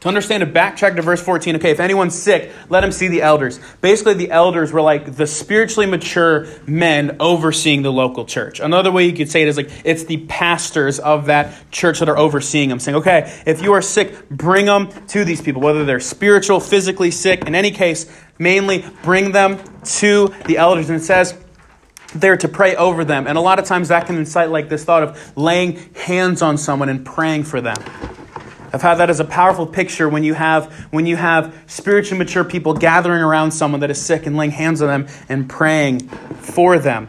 to 0.03 0.09
understand 0.09 0.43
and 0.43 0.53
backtrack 0.53 0.97
to 0.97 1.01
verse 1.01 1.23
14, 1.23 1.55
okay, 1.55 1.71
if 1.71 1.79
anyone's 1.79 2.13
sick, 2.13 2.51
let 2.67 2.83
him 2.83 2.91
see 2.91 3.07
the 3.07 3.21
elders. 3.21 3.57
Basically, 3.79 4.13
the 4.13 4.31
elders 4.31 4.73
were 4.73 4.81
like 4.81 5.15
the 5.15 5.25
spiritually 5.25 5.85
mature 5.85 6.45
men 6.67 7.15
overseeing 7.21 7.83
the 7.83 7.91
local 7.91 8.25
church. 8.25 8.59
Another 8.59 8.91
way 8.91 9.05
you 9.05 9.13
could 9.13 9.31
say 9.31 9.43
it 9.43 9.47
is 9.47 9.55
like 9.55 9.71
it's 9.85 10.03
the 10.03 10.17
pastors 10.27 10.99
of 10.99 11.27
that 11.27 11.71
church 11.71 11.99
that 11.99 12.09
are 12.09 12.17
overseeing 12.17 12.67
them, 12.67 12.79
saying, 12.79 12.97
okay, 12.97 13.41
if 13.45 13.61
you 13.61 13.71
are 13.71 13.81
sick, 13.81 14.27
bring 14.27 14.65
them 14.65 14.89
to 15.07 15.23
these 15.23 15.41
people, 15.41 15.61
whether 15.61 15.85
they're 15.85 16.01
spiritual, 16.01 16.59
physically 16.59 17.09
sick. 17.09 17.47
In 17.47 17.55
any 17.55 17.71
case, 17.71 18.05
mainly 18.37 18.83
bring 19.03 19.31
them 19.31 19.57
to 19.85 20.33
the 20.47 20.57
elders. 20.57 20.89
And 20.89 20.99
it 20.99 21.05
says, 21.05 21.33
they're 22.13 22.35
to 22.35 22.49
pray 22.49 22.75
over 22.75 23.05
them. 23.05 23.25
And 23.25 23.37
a 23.37 23.41
lot 23.41 23.57
of 23.57 23.63
times 23.63 23.87
that 23.87 24.05
can 24.05 24.17
incite 24.17 24.49
like 24.49 24.67
this 24.67 24.83
thought 24.83 25.03
of 25.03 25.37
laying 25.37 25.77
hands 25.93 26.41
on 26.41 26.57
someone 26.57 26.89
and 26.89 27.05
praying 27.05 27.45
for 27.45 27.61
them. 27.61 27.77
I've 28.73 28.81
had 28.81 28.95
that 28.95 29.11
as 29.11 29.19
a 29.19 29.25
powerful 29.25 29.67
picture 29.67 30.09
when 30.09 30.23
you 30.23 30.33
have 30.33 30.73
when 30.89 31.05
you 31.05 31.15
have 31.15 31.55
spiritually 31.67 32.17
mature 32.17 32.43
people 32.43 32.73
gathering 32.73 33.21
around 33.21 33.51
someone 33.51 33.81
that 33.81 33.91
is 33.91 34.01
sick 34.01 34.25
and 34.25 34.35
laying 34.35 34.49
hands 34.49 34.81
on 34.81 34.87
them 34.87 35.15
and 35.29 35.47
praying 35.47 36.07
for 36.09 36.79
them. 36.79 37.07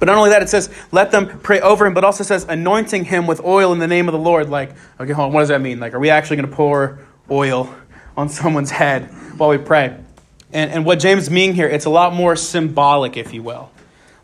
But 0.00 0.06
not 0.06 0.18
only 0.18 0.30
that, 0.30 0.42
it 0.42 0.48
says, 0.48 0.68
let 0.90 1.12
them 1.12 1.38
pray 1.38 1.60
over 1.60 1.86
him, 1.86 1.94
but 1.94 2.02
also 2.02 2.24
says, 2.24 2.44
anointing 2.48 3.04
him 3.04 3.28
with 3.28 3.40
oil 3.44 3.72
in 3.72 3.78
the 3.78 3.86
name 3.86 4.08
of 4.08 4.12
the 4.12 4.18
Lord. 4.18 4.50
Like, 4.50 4.70
okay, 4.98 5.12
hold 5.12 5.28
on, 5.28 5.32
what 5.32 5.42
does 5.42 5.50
that 5.50 5.60
mean? 5.60 5.78
Like, 5.78 5.94
are 5.94 6.00
we 6.00 6.10
actually 6.10 6.38
going 6.38 6.50
to 6.50 6.56
pour 6.56 6.98
oil 7.30 7.72
on 8.16 8.28
someone's 8.28 8.72
head 8.72 9.04
while 9.38 9.48
we 9.48 9.58
pray? 9.58 9.96
And, 10.52 10.72
and 10.72 10.84
what 10.84 10.98
James 10.98 11.30
means 11.30 11.54
here, 11.54 11.68
it's 11.68 11.84
a 11.84 11.90
lot 11.90 12.14
more 12.14 12.34
symbolic, 12.34 13.16
if 13.16 13.32
you 13.32 13.44
will. 13.44 13.70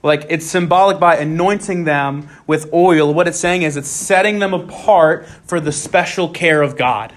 Like 0.02 0.26
it's 0.28 0.46
symbolic 0.46 1.00
by 1.00 1.16
anointing 1.16 1.84
them 1.84 2.28
with 2.46 2.72
oil. 2.72 3.12
What 3.12 3.26
it's 3.26 3.38
saying 3.38 3.62
is 3.62 3.76
it's 3.76 3.88
setting 3.88 4.38
them 4.38 4.54
apart 4.54 5.26
for 5.26 5.60
the 5.60 5.72
special 5.72 6.28
care 6.28 6.62
of 6.62 6.76
God. 6.76 7.12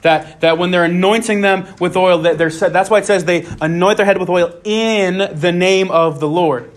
That, 0.00 0.40
that 0.40 0.58
when 0.58 0.72
they're 0.72 0.84
anointing 0.84 1.42
them 1.42 1.66
with 1.78 1.96
oil, 1.96 2.18
that 2.22 2.36
they're, 2.38 2.50
that's 2.50 2.90
why 2.90 2.98
it 2.98 3.06
says 3.06 3.24
they 3.24 3.46
anoint 3.60 3.98
their 3.98 4.06
head 4.06 4.18
with 4.18 4.28
oil 4.28 4.58
in 4.64 5.38
the 5.38 5.52
name 5.52 5.90
of 5.90 6.18
the 6.18 6.28
Lord. 6.28 6.70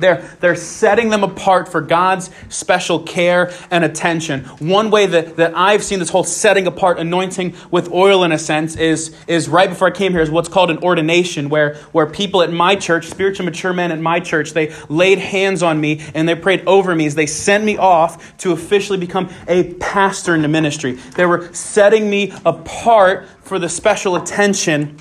They're, 0.00 0.22
they're 0.40 0.56
setting 0.56 1.10
them 1.10 1.22
apart 1.22 1.68
for 1.68 1.80
God's 1.80 2.30
special 2.48 3.00
care 3.00 3.52
and 3.70 3.84
attention. 3.84 4.44
One 4.58 4.90
way 4.90 5.06
that, 5.06 5.36
that 5.36 5.56
I've 5.56 5.84
seen 5.84 5.98
this 5.98 6.10
whole 6.10 6.24
setting 6.24 6.66
apart 6.66 6.98
anointing 6.98 7.54
with 7.70 7.90
oil, 7.92 8.24
in 8.24 8.32
a 8.32 8.38
sense, 8.38 8.76
is, 8.76 9.14
is 9.26 9.48
right 9.48 9.68
before 9.68 9.88
I 9.88 9.90
came 9.90 10.12
here, 10.12 10.20
is 10.20 10.30
what's 10.30 10.48
called 10.48 10.70
an 10.70 10.78
ordination, 10.78 11.48
where, 11.48 11.74
where 11.92 12.06
people 12.06 12.42
at 12.42 12.52
my 12.52 12.74
church, 12.74 13.06
spiritual 13.06 13.46
mature 13.46 13.72
men 13.72 13.92
at 13.92 14.00
my 14.00 14.20
church, 14.20 14.52
they 14.52 14.74
laid 14.88 15.18
hands 15.18 15.62
on 15.62 15.80
me 15.80 16.00
and 16.14 16.28
they 16.28 16.34
prayed 16.34 16.62
over 16.66 16.94
me 16.94 17.06
as 17.06 17.14
they 17.14 17.26
sent 17.26 17.64
me 17.64 17.76
off 17.76 18.36
to 18.38 18.52
officially 18.52 18.98
become 18.98 19.30
a 19.48 19.74
pastor 19.74 20.34
in 20.34 20.42
the 20.42 20.48
ministry. 20.48 20.92
They 20.92 21.26
were 21.26 21.52
setting 21.52 22.08
me 22.08 22.32
apart 22.44 23.28
for 23.42 23.58
the 23.58 23.68
special 23.68 24.16
attention 24.16 24.96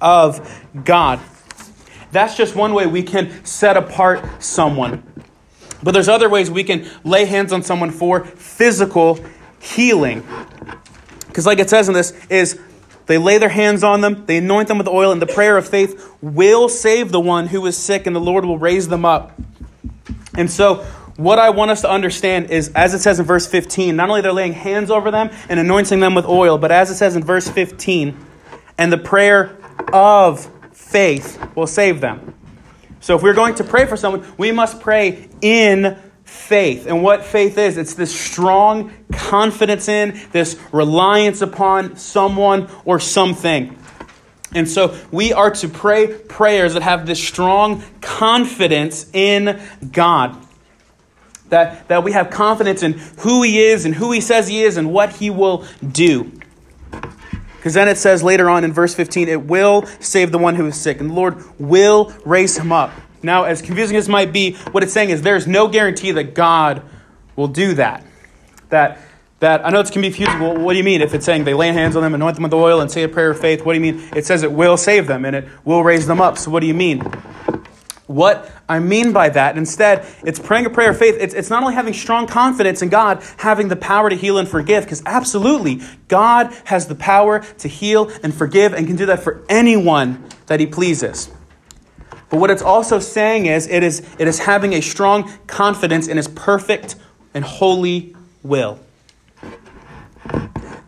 of 0.00 0.64
God. 0.84 1.20
That's 2.14 2.36
just 2.36 2.54
one 2.54 2.74
way 2.74 2.86
we 2.86 3.02
can 3.02 3.44
set 3.44 3.76
apart 3.76 4.40
someone. 4.40 5.02
But 5.82 5.92
there's 5.92 6.08
other 6.08 6.28
ways 6.28 6.48
we 6.48 6.62
can 6.62 6.88
lay 7.02 7.24
hands 7.24 7.52
on 7.52 7.64
someone 7.64 7.90
for 7.90 8.24
physical 8.24 9.18
healing. 9.60 10.24
Because 11.26 11.44
like 11.44 11.58
it 11.58 11.68
says 11.68 11.88
in 11.88 11.94
this 11.94 12.12
is 12.30 12.60
they 13.06 13.18
lay 13.18 13.38
their 13.38 13.48
hands 13.48 13.82
on 13.82 14.00
them, 14.00 14.26
they 14.26 14.36
anoint 14.36 14.68
them 14.68 14.78
with 14.78 14.86
oil, 14.86 15.10
and 15.10 15.20
the 15.20 15.26
prayer 15.26 15.56
of 15.56 15.68
faith 15.68 16.08
will 16.22 16.68
save 16.68 17.10
the 17.10 17.18
one 17.18 17.48
who 17.48 17.66
is 17.66 17.76
sick, 17.76 18.06
and 18.06 18.14
the 18.14 18.20
Lord 18.20 18.44
will 18.44 18.58
raise 18.58 18.86
them 18.86 19.04
up. 19.04 19.36
And 20.38 20.48
so 20.48 20.84
what 21.16 21.40
I 21.40 21.50
want 21.50 21.72
us 21.72 21.80
to 21.80 21.90
understand 21.90 22.50
is, 22.50 22.68
as 22.76 22.94
it 22.94 23.00
says 23.00 23.18
in 23.18 23.26
verse 23.26 23.48
15, 23.48 23.96
not 23.96 24.08
only 24.08 24.20
they're 24.20 24.32
laying 24.32 24.52
hands 24.52 24.88
over 24.88 25.10
them 25.10 25.30
and 25.48 25.58
anointing 25.58 25.98
them 25.98 26.14
with 26.14 26.26
oil, 26.26 26.58
but 26.58 26.70
as 26.70 26.92
it 26.92 26.94
says 26.94 27.16
in 27.16 27.24
verse 27.24 27.48
15, 27.48 28.16
and 28.78 28.92
the 28.92 28.98
prayer 28.98 29.56
of 29.92 30.48
faith 30.94 31.44
will 31.56 31.66
save 31.66 32.00
them. 32.00 32.34
So 33.00 33.16
if 33.16 33.22
we're 33.24 33.34
going 33.34 33.56
to 33.56 33.64
pray 33.64 33.84
for 33.84 33.96
someone, 33.96 34.24
we 34.38 34.52
must 34.52 34.80
pray 34.80 35.28
in 35.42 35.98
faith. 36.22 36.86
And 36.86 37.02
what 37.02 37.24
faith 37.24 37.58
is, 37.58 37.76
it's 37.76 37.94
this 37.94 38.14
strong 38.14 38.94
confidence 39.10 39.88
in, 39.88 40.20
this 40.30 40.56
reliance 40.70 41.42
upon 41.42 41.96
someone 41.96 42.68
or 42.84 43.00
something. 43.00 43.76
And 44.54 44.68
so 44.68 44.96
we 45.10 45.32
are 45.32 45.50
to 45.50 45.68
pray 45.68 46.06
prayers 46.06 46.74
that 46.74 46.84
have 46.84 47.06
this 47.06 47.20
strong 47.20 47.82
confidence 48.00 49.10
in 49.12 49.60
God. 49.90 50.40
That, 51.48 51.88
that 51.88 52.04
we 52.04 52.12
have 52.12 52.30
confidence 52.30 52.84
in 52.84 52.92
who 53.18 53.42
He 53.42 53.60
is 53.60 53.84
and 53.84 53.96
who 53.96 54.12
He 54.12 54.20
says 54.20 54.46
He 54.46 54.62
is 54.62 54.76
and 54.76 54.92
what 54.92 55.16
He 55.16 55.28
will 55.28 55.66
do. 55.84 56.30
Because 57.64 57.72
then 57.72 57.88
it 57.88 57.96
says 57.96 58.22
later 58.22 58.50
on 58.50 58.62
in 58.62 58.74
verse 58.74 58.94
15, 58.94 59.26
it 59.26 59.46
will 59.46 59.86
save 59.98 60.32
the 60.32 60.36
one 60.36 60.54
who 60.54 60.66
is 60.66 60.78
sick, 60.78 61.00
and 61.00 61.08
the 61.08 61.14
Lord 61.14 61.42
will 61.58 62.12
raise 62.26 62.58
him 62.58 62.70
up. 62.70 62.92
Now, 63.22 63.44
as 63.44 63.62
confusing 63.62 63.96
as 63.96 64.06
might 64.06 64.34
be, 64.34 64.52
what 64.72 64.82
it's 64.82 64.92
saying 64.92 65.08
is 65.08 65.22
there's 65.22 65.46
no 65.46 65.66
guarantee 65.68 66.10
that 66.10 66.34
God 66.34 66.82
will 67.36 67.48
do 67.48 67.72
that. 67.72 68.04
That 68.68 68.98
that 69.40 69.64
I 69.64 69.70
know 69.70 69.80
it 69.80 69.90
can 69.90 70.02
be 70.02 70.08
confusing. 70.08 70.40
Well, 70.40 70.58
what 70.58 70.72
do 70.74 70.78
you 70.78 70.84
mean 70.84 71.00
if 71.00 71.14
it's 71.14 71.24
saying 71.24 71.44
they 71.44 71.54
lay 71.54 71.68
hands 71.68 71.96
on 71.96 72.02
them, 72.02 72.12
anoint 72.14 72.34
them 72.34 72.42
with 72.42 72.52
oil, 72.52 72.82
and 72.82 72.90
say 72.90 73.02
a 73.02 73.08
prayer 73.08 73.30
of 73.30 73.40
faith? 73.40 73.64
What 73.64 73.72
do 73.72 73.82
you 73.82 73.92
mean? 73.94 74.10
It 74.14 74.26
says 74.26 74.42
it 74.42 74.52
will 74.52 74.76
save 74.76 75.06
them 75.06 75.24
and 75.24 75.34
it 75.34 75.48
will 75.64 75.82
raise 75.82 76.06
them 76.06 76.20
up. 76.20 76.36
So 76.36 76.50
what 76.50 76.60
do 76.60 76.66
you 76.66 76.74
mean? 76.74 77.02
What 78.06 78.50
I 78.68 78.80
mean 78.80 79.12
by 79.12 79.30
that, 79.30 79.56
instead, 79.56 80.06
it's 80.24 80.38
praying 80.38 80.66
a 80.66 80.70
prayer 80.70 80.90
of 80.90 80.98
faith. 80.98 81.16
It's, 81.18 81.32
it's 81.32 81.48
not 81.48 81.62
only 81.62 81.74
having 81.74 81.94
strong 81.94 82.26
confidence 82.26 82.82
in 82.82 82.90
God, 82.90 83.22
having 83.38 83.68
the 83.68 83.76
power 83.76 84.10
to 84.10 84.16
heal 84.16 84.36
and 84.36 84.46
forgive, 84.46 84.84
because 84.84 85.02
absolutely, 85.06 85.80
God 86.08 86.54
has 86.64 86.86
the 86.86 86.94
power 86.94 87.40
to 87.40 87.68
heal 87.68 88.10
and 88.22 88.34
forgive 88.34 88.74
and 88.74 88.86
can 88.86 88.96
do 88.96 89.06
that 89.06 89.22
for 89.22 89.42
anyone 89.48 90.22
that 90.46 90.60
He 90.60 90.66
pleases. 90.66 91.30
But 92.28 92.40
what 92.40 92.50
it's 92.50 92.62
also 92.62 92.98
saying 92.98 93.46
is 93.46 93.66
it 93.68 93.82
is, 93.82 94.06
it 94.18 94.28
is 94.28 94.40
having 94.40 94.74
a 94.74 94.82
strong 94.82 95.30
confidence 95.46 96.06
in 96.06 96.18
His 96.18 96.28
perfect 96.28 96.96
and 97.32 97.42
holy 97.42 98.14
will 98.42 98.78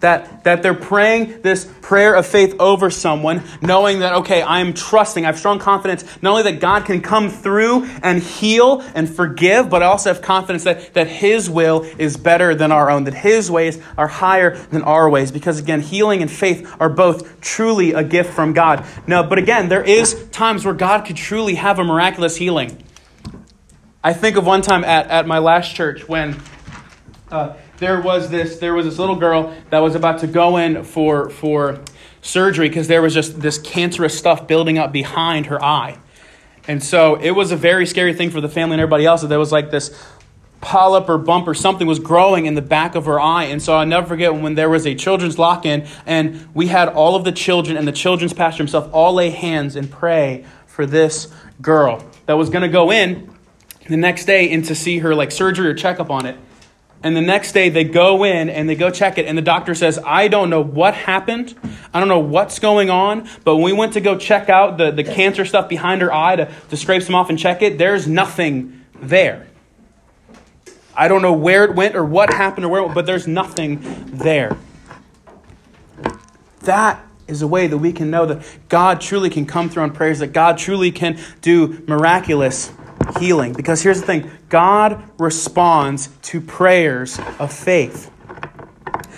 that, 0.00 0.44
that 0.44 0.62
they're 0.62 0.74
praying 0.74 1.42
this 1.42 1.64
prayer 1.82 2.14
of 2.14 2.26
faith 2.26 2.54
over 2.58 2.90
someone, 2.90 3.42
knowing 3.62 4.00
that, 4.00 4.14
okay, 4.14 4.42
I'm 4.42 4.74
trusting, 4.74 5.24
I 5.24 5.28
have 5.28 5.38
strong 5.38 5.58
confidence, 5.58 6.04
not 6.22 6.30
only 6.30 6.42
that 6.44 6.60
God 6.60 6.84
can 6.84 7.00
come 7.00 7.30
through 7.30 7.84
and 8.02 8.22
heal 8.22 8.80
and 8.94 9.08
forgive, 9.08 9.70
but 9.70 9.82
I 9.82 9.86
also 9.86 10.12
have 10.12 10.22
confidence 10.22 10.64
that, 10.64 10.94
that 10.94 11.08
His 11.08 11.48
will 11.48 11.82
is 11.98 12.16
better 12.16 12.54
than 12.54 12.72
our 12.72 12.90
own, 12.90 13.04
that 13.04 13.14
His 13.14 13.50
ways 13.50 13.80
are 13.96 14.08
higher 14.08 14.56
than 14.56 14.82
our 14.82 15.08
ways. 15.08 15.32
Because 15.32 15.58
again, 15.58 15.80
healing 15.80 16.22
and 16.22 16.30
faith 16.30 16.70
are 16.78 16.90
both 16.90 17.40
truly 17.40 17.92
a 17.92 18.04
gift 18.04 18.34
from 18.34 18.52
God. 18.52 18.84
No, 19.06 19.22
but 19.22 19.38
again, 19.38 19.68
there 19.68 19.84
is 19.84 20.28
times 20.28 20.64
where 20.64 20.74
God 20.74 21.06
could 21.06 21.16
truly 21.16 21.54
have 21.54 21.78
a 21.78 21.84
miraculous 21.84 22.36
healing. 22.36 22.82
I 24.04 24.12
think 24.12 24.36
of 24.36 24.46
one 24.46 24.62
time 24.62 24.84
at, 24.84 25.08
at 25.08 25.26
my 25.26 25.38
last 25.38 25.74
church 25.74 26.06
when. 26.06 26.40
Uh, 27.30 27.56
there 27.78 28.00
was 28.00 28.30
this 28.30 28.58
there 28.58 28.74
was 28.74 28.86
this 28.86 28.98
little 28.98 29.16
girl 29.16 29.54
that 29.70 29.80
was 29.80 29.94
about 29.94 30.20
to 30.20 30.26
go 30.26 30.56
in 30.56 30.84
for 30.84 31.30
for 31.30 31.80
surgery 32.22 32.68
because 32.68 32.88
there 32.88 33.02
was 33.02 33.14
just 33.14 33.40
this 33.40 33.58
cancerous 33.58 34.16
stuff 34.16 34.46
building 34.46 34.78
up 34.78 34.92
behind 34.92 35.46
her 35.46 35.62
eye. 35.62 35.98
And 36.68 36.82
so 36.82 37.14
it 37.14 37.30
was 37.30 37.52
a 37.52 37.56
very 37.56 37.86
scary 37.86 38.12
thing 38.12 38.30
for 38.30 38.40
the 38.40 38.48
family 38.48 38.74
and 38.74 38.80
everybody 38.80 39.06
else 39.06 39.20
that 39.20 39.28
there 39.28 39.38
was 39.38 39.52
like 39.52 39.70
this 39.70 39.96
polyp 40.60 41.08
or 41.08 41.16
bump 41.16 41.46
or 41.46 41.54
something 41.54 41.86
was 41.86 42.00
growing 42.00 42.46
in 42.46 42.54
the 42.54 42.62
back 42.62 42.96
of 42.96 43.04
her 43.04 43.20
eye. 43.20 43.44
And 43.44 43.62
so 43.62 43.76
I'll 43.76 43.86
never 43.86 44.06
forget 44.06 44.34
when 44.34 44.54
there 44.56 44.68
was 44.68 44.84
a 44.84 44.94
children's 44.94 45.38
lock 45.38 45.64
in 45.64 45.86
and 46.06 46.48
we 46.54 46.66
had 46.66 46.88
all 46.88 47.14
of 47.14 47.24
the 47.24 47.30
children 47.30 47.76
and 47.76 47.86
the 47.86 47.92
children's 47.92 48.32
pastor 48.32 48.58
himself 48.58 48.88
all 48.92 49.14
lay 49.14 49.30
hands 49.30 49.76
and 49.76 49.88
pray 49.88 50.44
for 50.66 50.84
this 50.84 51.32
girl 51.62 52.04
that 52.26 52.34
was 52.34 52.50
going 52.50 52.62
to 52.62 52.68
go 52.68 52.90
in 52.90 53.32
the 53.88 53.96
next 53.96 54.24
day 54.24 54.50
in 54.50 54.62
to 54.62 54.74
see 54.74 54.98
her 54.98 55.14
like 55.14 55.30
surgery 55.30 55.68
or 55.68 55.74
checkup 55.74 56.10
on 56.10 56.26
it. 56.26 56.36
And 57.02 57.14
the 57.14 57.20
next 57.20 57.52
day 57.52 57.68
they 57.68 57.84
go 57.84 58.24
in 58.24 58.48
and 58.48 58.68
they 58.68 58.74
go 58.74 58.90
check 58.90 59.18
it, 59.18 59.26
and 59.26 59.36
the 59.36 59.42
doctor 59.42 59.74
says, 59.74 59.98
I 60.04 60.28
don't 60.28 60.50
know 60.50 60.62
what 60.62 60.94
happened. 60.94 61.54
I 61.92 62.00
don't 62.00 62.08
know 62.08 62.18
what's 62.18 62.58
going 62.58 62.90
on. 62.90 63.28
But 63.44 63.56
when 63.56 63.64
we 63.64 63.72
went 63.72 63.92
to 63.92 64.00
go 64.00 64.18
check 64.18 64.48
out 64.48 64.78
the, 64.78 64.90
the 64.90 65.04
cancer 65.04 65.44
stuff 65.44 65.68
behind 65.68 66.02
her 66.02 66.12
eye 66.12 66.36
to, 66.36 66.52
to 66.70 66.76
scrape 66.76 67.02
some 67.02 67.14
off 67.14 67.30
and 67.30 67.38
check 67.38 67.62
it, 67.62 67.78
there's 67.78 68.08
nothing 68.08 68.84
there. 68.94 69.46
I 70.96 71.08
don't 71.08 71.20
know 71.20 71.34
where 71.34 71.64
it 71.64 71.74
went 71.74 71.94
or 71.94 72.04
what 72.04 72.32
happened 72.32 72.64
or 72.64 72.68
where, 72.70 72.88
but 72.88 73.04
there's 73.04 73.26
nothing 73.26 73.80
there. 74.06 74.56
That 76.60 77.04
is 77.28 77.42
a 77.42 77.46
way 77.46 77.66
that 77.66 77.78
we 77.78 77.92
can 77.92 78.10
know 78.10 78.24
that 78.26 78.44
God 78.68 79.00
truly 79.00 79.28
can 79.28 79.46
come 79.46 79.68
through 79.68 79.82
on 79.82 79.92
prayers, 79.92 80.20
that 80.20 80.32
God 80.32 80.58
truly 80.58 80.90
can 80.90 81.18
do 81.42 81.84
miraculous 81.86 82.72
healing. 83.18 83.52
Because 83.52 83.82
here's 83.82 84.00
the 84.00 84.06
thing 84.06 84.30
God 84.48 85.02
responds 85.18 86.08
to 86.22 86.40
prayers 86.40 87.18
of 87.38 87.52
faith. 87.52 88.10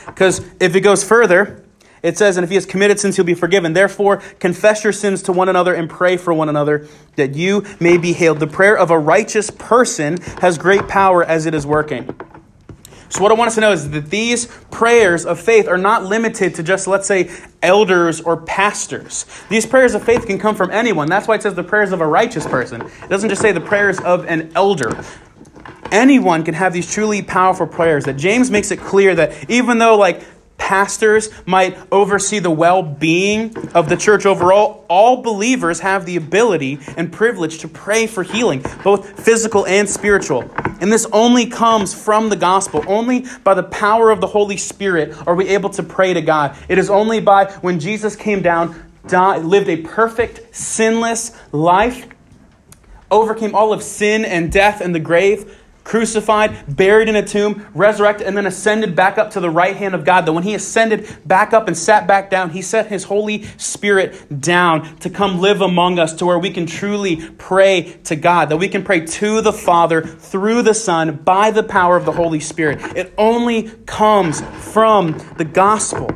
Because 0.07 0.45
if 0.61 0.75
it 0.75 0.81
goes 0.81 1.05
further, 1.05 1.65
it 2.03 2.17
says, 2.17 2.37
And 2.37 2.45
if 2.45 2.51
he 2.51 2.55
has 2.55 2.67
committed 2.67 3.01
sins, 3.01 3.17
he'll 3.17 3.25
be 3.25 3.35
forgiven. 3.35 3.73
Therefore, 3.73 4.19
confess 4.39 4.85
your 4.85 4.93
sins 4.93 5.23
to 5.23 5.33
one 5.33 5.49
another 5.49 5.75
and 5.75 5.89
pray 5.89 6.17
for 6.17 6.33
one 6.33 6.49
another 6.49 6.87
that 7.17 7.35
you 7.35 7.65
may 7.81 7.99
be 7.99 8.13
healed. 8.13 8.41
The 8.41 8.47
prayer 8.47 8.77
of 8.77 8.91
a 8.91 8.99
righteous 8.99 9.51
person 9.51 10.21
has 10.41 10.59
great 10.59 10.89
power 10.89 11.25
as 11.25 11.47
it 11.47 11.55
is 11.55 11.67
working. 11.67 12.15
So, 13.11 13.23
what 13.23 13.33
I 13.33 13.35
want 13.35 13.49
us 13.49 13.55
to 13.55 13.61
know 13.63 13.73
is 13.73 13.89
that 13.91 14.11
these 14.11 14.47
prayers 14.71 15.25
of 15.25 15.41
faith 15.41 15.67
are 15.67 15.79
not 15.79 16.05
limited 16.05 16.55
to 16.57 16.63
just, 16.63 16.87
let's 16.87 17.07
say, 17.07 17.31
elders 17.63 18.21
or 18.21 18.37
pastors. 18.37 19.25
These 19.49 19.65
prayers 19.65 19.95
of 19.95 20.05
faith 20.05 20.27
can 20.27 20.39
come 20.39 20.55
from 20.55 20.71
anyone. 20.71 21.09
That's 21.09 21.27
why 21.27 21.37
it 21.37 21.43
says 21.43 21.55
the 21.55 21.65
prayers 21.65 21.93
of 21.93 22.03
a 22.03 22.07
righteous 22.07 22.47
person. 22.47 22.83
It 22.83 23.09
doesn't 23.09 23.31
just 23.31 23.41
say 23.41 23.53
the 23.53 23.61
prayers 23.61 23.99
of 24.01 24.27
an 24.27 24.53
elder. 24.55 25.03
Anyone 25.91 26.45
can 26.45 26.53
have 26.53 26.75
these 26.75 26.93
truly 26.93 27.23
powerful 27.23 27.67
prayers. 27.67 28.05
That 28.05 28.19
James 28.19 28.51
makes 28.51 28.71
it 28.71 28.79
clear 28.79 29.15
that 29.15 29.51
even 29.51 29.79
though, 29.79 29.97
like, 29.97 30.23
pastors 30.59 31.31
might 31.47 31.79
oversee 31.91 32.41
the 32.41 32.51
well 32.51 32.83
being 32.83 33.57
of 33.75 33.89
the 33.89 33.97
church 33.97 34.27
overall, 34.27 34.85
all 34.89 35.23
believers 35.23 35.81
have 35.81 36.05
the 36.05 36.17
ability 36.17 36.79
and 36.97 37.11
privilege 37.11 37.59
to 37.61 37.69
pray 37.69 38.07
for 38.07 38.23
healing, 38.23 38.63
both 38.85 39.19
physical 39.25 39.67
and 39.67 39.89
spiritual. 39.89 40.51
And 40.81 40.93
this 40.93 41.07
only 41.13 41.47
comes 41.47 41.95
from 41.95 42.29
the 42.29 42.37
gospel. 42.37 42.85
Only 42.87 43.25
by 43.45 43.55
the 43.55 43.63
power 43.63 44.11
of 44.11 44.21
the 44.21 44.27
Holy 44.27 44.57
Spirit 44.57 45.17
are 45.27 45.35
we 45.35 45.49
able 45.49 45.71
to 45.71 45.83
pray 45.83 46.13
to 46.13 46.21
God. 46.21 46.57
It 46.69 46.79
is 46.79 46.91
only 46.91 47.21
by 47.21 47.51
when 47.63 47.81
Jesus 47.81 48.15
came 48.15 48.43
down, 48.43 48.91
died, 49.07 49.45
lived 49.45 49.69
a 49.69 49.79
perfect, 49.79 50.55
sinless 50.55 51.33
life, 51.53 52.07
overcame 53.11 53.55
all 53.55 53.73
of 53.73 53.83
sin 53.83 54.25
and 54.25 54.53
death 54.53 54.81
and 54.81 54.95
the 54.95 55.01
grave 55.01 55.58
crucified, 55.89 56.77
buried 56.77 57.09
in 57.09 57.17
a 57.17 57.27
tomb, 57.27 57.67
resurrected, 57.75 58.27
and 58.27 58.37
then 58.37 58.47
ascended 58.47 58.95
back 58.95 59.17
up 59.17 59.31
to 59.31 59.41
the 59.41 59.49
right 59.49 59.75
hand 59.75 59.95
of 59.95 60.05
God. 60.05 60.27
That 60.27 60.35
when 60.35 60.43
he 60.45 60.55
ascended 60.55 61.09
back 61.25 61.55
up 61.55 61.67
and 61.67 61.77
sat 61.77 62.07
back 62.07 62.29
down, 62.29 62.51
he 62.51 62.61
set 62.61 62.89
his 62.89 63.05
Holy 63.05 63.45
Spirit 63.57 64.41
down 64.41 64.99
to 64.99 65.09
come 65.09 65.41
live 65.41 65.63
among 65.63 65.99
us 65.99 66.13
to 66.17 66.27
where 66.27 66.39
we 66.39 66.51
can 66.51 66.67
truly 66.67 67.31
pray 67.39 67.99
to 68.05 68.17
God, 68.17 68.51
that 68.51 68.59
we 68.59 68.69
can 68.69 68.85
pray 68.85 69.01
to 69.01 69.41
the 69.41 69.53
Father 69.53 70.03
through 70.03 70.61
the 70.61 70.75
Son 70.75 71.17
by 71.17 71.51
the 71.51 71.63
power 71.63 71.97
of 71.97 72.05
the 72.05 72.13
Holy 72.13 72.41
Spirit. 72.41 72.81
It 72.95 73.15
only 73.17 73.71
comes 73.87 74.43
from 74.73 75.19
the 75.39 75.45
gospel. 75.47 76.11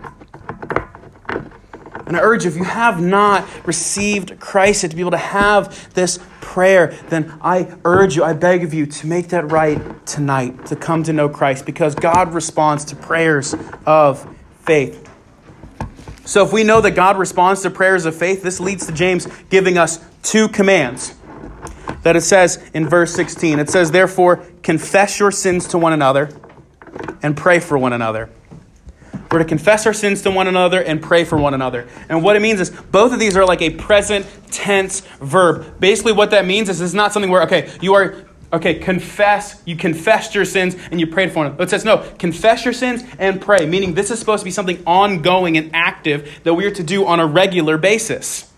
And 2.07 2.17
I 2.17 2.21
urge 2.21 2.45
you, 2.45 2.51
if 2.51 2.57
you 2.57 2.65
have 2.65 3.01
not 3.01 3.47
received 3.67 4.38
Christ 4.41 4.83
to 4.83 4.88
be 4.88 5.01
able 5.01 5.12
to 5.12 5.17
have 5.17 5.93
this 5.95 6.19
prayer, 6.41 6.88
then 7.09 7.38
I 7.41 7.75
urge 7.85 8.17
you, 8.17 8.25
I 8.25 8.33
beg 8.33 8.65
of 8.65 8.75
you 8.75 8.87
to 8.87 9.07
make 9.07 9.29
that 9.29 9.51
right 9.51 9.81
tonight, 10.07 10.67
to 10.67 10.77
come 10.77 11.03
to 11.05 11.12
know 11.12 11.29
Christ, 11.29 11.65
because 11.65 11.95
God 11.95 12.35
responds 12.35 12.85
to 12.87 12.97
prayers 12.97 13.55
of 13.87 14.29
faith. 14.61 15.09
So 16.25 16.45
if 16.45 16.53
we 16.53 16.62
know 16.62 16.81
that 16.81 16.93
God 16.93 17.19
responds 17.19 17.62
to 17.62 17.71
prayers 17.71 18.05
of 18.05 18.15
faith, 18.15 18.43
this 18.43 18.61
leads 18.61 18.87
to 18.87 18.93
James 18.93 19.27
giving 19.51 19.79
us 19.79 20.05
two 20.23 20.49
commands 20.49 21.15
that 22.03 22.17
it 22.17 22.23
says 22.23 22.62
in 22.75 22.88
verse 22.88 23.15
16. 23.15 23.59
It 23.59 23.71
says, 23.71 23.91
Therefore, 23.91 24.45
confess 24.62 25.19
your 25.19 25.31
sins 25.31 25.69
to 25.69 25.79
one 25.79 25.93
another 25.93 26.31
and 27.23 27.37
pray 27.37 27.59
for 27.59 27.79
one 27.79 27.93
another. 27.93 28.31
We're 29.33 29.38
to 29.38 29.45
confess 29.47 29.87
our 29.87 29.95
sins 29.95 30.21
to 30.23 30.31
one 30.31 30.47
another 30.47 30.83
and 30.83 31.01
pray 31.01 31.25
for 31.25 31.38
one 31.38 31.55
another. 31.55 31.88
And 32.11 32.23
what 32.23 32.37
it 32.37 32.42
means 32.42 32.61
is 32.61 32.68
both 32.68 33.14
of 33.14 33.18
these 33.18 33.35
are 33.35 33.47
like 33.47 33.62
a 33.62 33.71
present 33.71 34.27
tense 34.51 35.01
verb. 35.23 35.81
Basically, 35.81 36.12
what 36.12 36.33
that 36.33 36.45
means 36.45 36.68
is 36.68 36.83
it's 36.83 36.92
not 36.92 37.14
something 37.14 37.31
where, 37.31 37.42
okay, 37.45 37.73
you 37.81 37.95
are, 37.95 38.27
okay, 38.53 38.75
confess, 38.75 39.62
you 39.64 39.75
confessed 39.75 40.35
your 40.35 40.45
sins 40.45 40.77
and 40.90 41.01
you 41.01 41.07
prayed 41.07 41.33
for 41.33 41.38
one 41.38 41.47
another. 41.47 41.64
It 41.64 41.71
says, 41.71 41.83
no, 41.83 42.07
confess 42.18 42.66
your 42.66 42.75
sins 42.75 43.05
and 43.18 43.40
pray, 43.40 43.64
meaning 43.64 43.95
this 43.95 44.11
is 44.11 44.18
supposed 44.18 44.42
to 44.42 44.45
be 44.45 44.51
something 44.51 44.83
ongoing 44.87 45.57
and 45.57 45.71
active 45.73 46.40
that 46.45 46.53
we 46.53 46.66
are 46.66 46.71
to 46.71 46.83
do 46.83 47.07
on 47.07 47.18
a 47.18 47.27
regular 47.27 47.79
basis. 47.79 48.51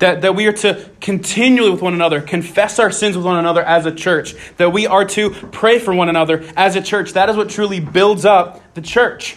That, 0.00 0.22
that 0.22 0.34
we 0.34 0.46
are 0.46 0.52
to 0.52 0.90
continually 1.00 1.70
with 1.70 1.82
one 1.82 1.94
another 1.94 2.20
confess 2.20 2.80
our 2.80 2.90
sins 2.90 3.16
with 3.16 3.26
one 3.26 3.38
another 3.38 3.62
as 3.62 3.86
a 3.86 3.94
church. 3.94 4.34
That 4.56 4.72
we 4.72 4.88
are 4.88 5.04
to 5.04 5.30
pray 5.30 5.78
for 5.78 5.94
one 5.94 6.08
another 6.08 6.44
as 6.56 6.74
a 6.74 6.82
church. 6.82 7.12
That 7.12 7.30
is 7.30 7.36
what 7.36 7.50
truly 7.50 7.78
builds 7.78 8.24
up 8.24 8.74
the 8.74 8.80
church. 8.80 9.36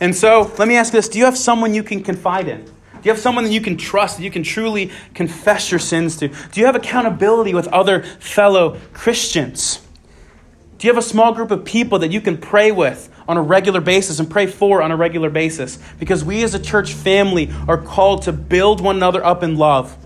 And 0.00 0.14
so, 0.14 0.52
let 0.58 0.68
me 0.68 0.76
ask 0.76 0.92
this 0.92 1.08
Do 1.08 1.18
you 1.18 1.24
have 1.24 1.38
someone 1.38 1.74
you 1.74 1.82
can 1.82 2.02
confide 2.02 2.48
in? 2.48 2.64
Do 2.64 3.08
you 3.08 3.12
have 3.12 3.20
someone 3.20 3.44
that 3.44 3.52
you 3.52 3.60
can 3.60 3.76
trust, 3.76 4.16
that 4.16 4.22
you 4.22 4.30
can 4.30 4.42
truly 4.42 4.90
confess 5.12 5.70
your 5.70 5.78
sins 5.78 6.16
to? 6.16 6.28
Do 6.28 6.60
you 6.60 6.66
have 6.66 6.74
accountability 6.74 7.52
with 7.52 7.68
other 7.68 8.02
fellow 8.02 8.78
Christians? 8.94 9.80
Do 10.78 10.86
you 10.86 10.92
have 10.94 11.02
a 11.02 11.06
small 11.06 11.32
group 11.32 11.50
of 11.50 11.64
people 11.64 11.98
that 12.00 12.10
you 12.10 12.20
can 12.20 12.38
pray 12.38 12.72
with 12.72 13.10
on 13.28 13.36
a 13.36 13.42
regular 13.42 13.80
basis 13.80 14.20
and 14.20 14.30
pray 14.30 14.46
for 14.46 14.82
on 14.82 14.90
a 14.90 14.96
regular 14.96 15.30
basis? 15.30 15.78
Because 15.98 16.24
we 16.24 16.42
as 16.42 16.54
a 16.54 16.58
church 16.58 16.94
family 16.94 17.50
are 17.68 17.78
called 17.78 18.22
to 18.22 18.32
build 18.32 18.80
one 18.80 18.96
another 18.96 19.24
up 19.24 19.42
in 19.42 19.56
love. 19.56 19.96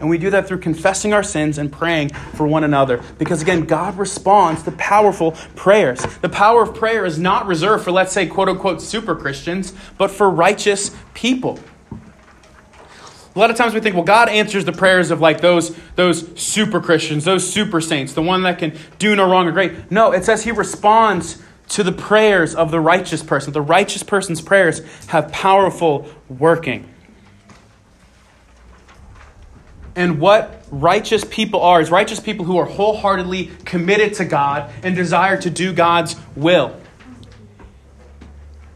And 0.00 0.08
we 0.08 0.18
do 0.18 0.30
that 0.30 0.46
through 0.46 0.58
confessing 0.58 1.12
our 1.12 1.22
sins 1.22 1.58
and 1.58 1.72
praying 1.72 2.10
for 2.10 2.46
one 2.46 2.64
another. 2.64 3.02
Because 3.18 3.42
again, 3.42 3.64
God 3.64 3.96
responds 3.98 4.62
to 4.64 4.72
powerful 4.72 5.32
prayers. 5.56 6.04
The 6.18 6.28
power 6.28 6.62
of 6.62 6.74
prayer 6.74 7.04
is 7.04 7.18
not 7.18 7.46
reserved 7.46 7.84
for, 7.84 7.92
let's 7.92 8.12
say, 8.12 8.26
quote 8.26 8.48
unquote, 8.48 8.82
super 8.82 9.14
Christians, 9.14 9.72
but 9.98 10.10
for 10.10 10.30
righteous 10.30 10.94
people. 11.14 11.58
A 13.34 13.38
lot 13.38 13.50
of 13.50 13.56
times 13.56 13.74
we 13.74 13.80
think, 13.80 13.96
well, 13.96 14.04
God 14.04 14.28
answers 14.28 14.64
the 14.64 14.72
prayers 14.72 15.10
of 15.10 15.20
like 15.20 15.40
those, 15.40 15.76
those 15.96 16.40
super 16.40 16.80
Christians, 16.80 17.24
those 17.24 17.50
super 17.50 17.80
saints, 17.80 18.12
the 18.12 18.22
one 18.22 18.42
that 18.42 18.58
can 18.58 18.78
do 18.98 19.16
no 19.16 19.28
wrong 19.28 19.48
or 19.48 19.52
great. 19.52 19.90
No, 19.90 20.12
it 20.12 20.24
says 20.24 20.44
He 20.44 20.52
responds 20.52 21.42
to 21.70 21.82
the 21.82 21.92
prayers 21.92 22.54
of 22.54 22.70
the 22.70 22.78
righteous 22.78 23.22
person. 23.22 23.52
The 23.52 23.60
righteous 23.60 24.04
person's 24.04 24.40
prayers 24.40 24.82
have 25.06 25.32
powerful 25.32 26.08
working. 26.28 26.88
And 29.96 30.20
what 30.20 30.64
righteous 30.70 31.24
people 31.24 31.60
are 31.60 31.80
is 31.80 31.90
righteous 31.90 32.20
people 32.20 32.44
who 32.44 32.56
are 32.56 32.64
wholeheartedly 32.64 33.50
committed 33.64 34.14
to 34.14 34.24
God 34.24 34.70
and 34.82 34.96
desire 34.96 35.40
to 35.40 35.50
do 35.50 35.72
God's 35.72 36.16
will. 36.34 36.76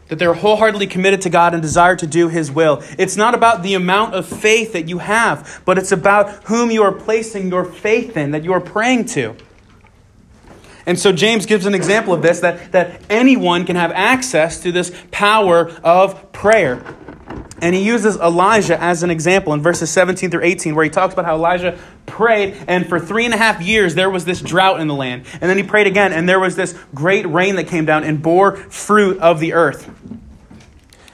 That 0.07 0.17
they're 0.17 0.33
wholeheartedly 0.33 0.87
committed 0.87 1.21
to 1.21 1.29
God 1.29 1.53
and 1.53 1.61
desire 1.61 1.95
to 1.97 2.07
do 2.07 2.29
His 2.29 2.51
will. 2.51 2.81
It's 2.97 3.17
not 3.17 3.35
about 3.35 3.63
the 3.63 3.73
amount 3.73 4.15
of 4.15 4.25
faith 4.25 4.73
that 4.73 4.87
you 4.87 4.99
have, 4.99 5.61
but 5.65 5.77
it's 5.77 5.91
about 5.91 6.45
whom 6.45 6.71
you 6.71 6.81
are 6.83 6.91
placing 6.91 7.49
your 7.49 7.65
faith 7.65 8.17
in, 8.17 8.31
that 8.31 8.43
you 8.43 8.53
are 8.53 8.61
praying 8.61 9.05
to. 9.05 9.35
And 10.85 10.97
so 10.97 11.11
James 11.11 11.45
gives 11.45 11.67
an 11.67 11.75
example 11.75 12.13
of 12.13 12.23
this 12.23 12.39
that, 12.39 12.71
that 12.71 13.01
anyone 13.11 13.65
can 13.65 13.75
have 13.75 13.91
access 13.91 14.59
to 14.63 14.71
this 14.71 14.91
power 15.11 15.69
of 15.83 16.31
prayer. 16.31 16.83
And 17.61 17.75
he 17.75 17.83
uses 17.83 18.15
Elijah 18.17 18.81
as 18.81 19.03
an 19.03 19.11
example 19.11 19.53
in 19.53 19.61
verses 19.61 19.89
17 19.89 20.31
through 20.31 20.43
18, 20.43 20.75
where 20.75 20.83
he 20.83 20.89
talks 20.89 21.13
about 21.13 21.25
how 21.25 21.35
Elijah 21.35 21.77
prayed, 22.05 22.57
and 22.67 22.87
for 22.87 22.99
three 22.99 23.25
and 23.25 23.33
a 23.33 23.37
half 23.37 23.61
years 23.61 23.95
there 23.95 24.09
was 24.09 24.25
this 24.25 24.41
drought 24.41 24.79
in 24.79 24.87
the 24.87 24.95
land. 24.95 25.25
And 25.33 25.43
then 25.43 25.57
he 25.57 25.63
prayed 25.63 25.87
again, 25.87 26.13
and 26.13 26.27
there 26.27 26.39
was 26.39 26.55
this 26.55 26.77
great 26.95 27.27
rain 27.27 27.55
that 27.57 27.67
came 27.67 27.85
down 27.85 28.03
and 28.03 28.21
bore 28.21 28.55
fruit 28.55 29.19
of 29.19 29.39
the 29.39 29.53
earth. 29.53 29.89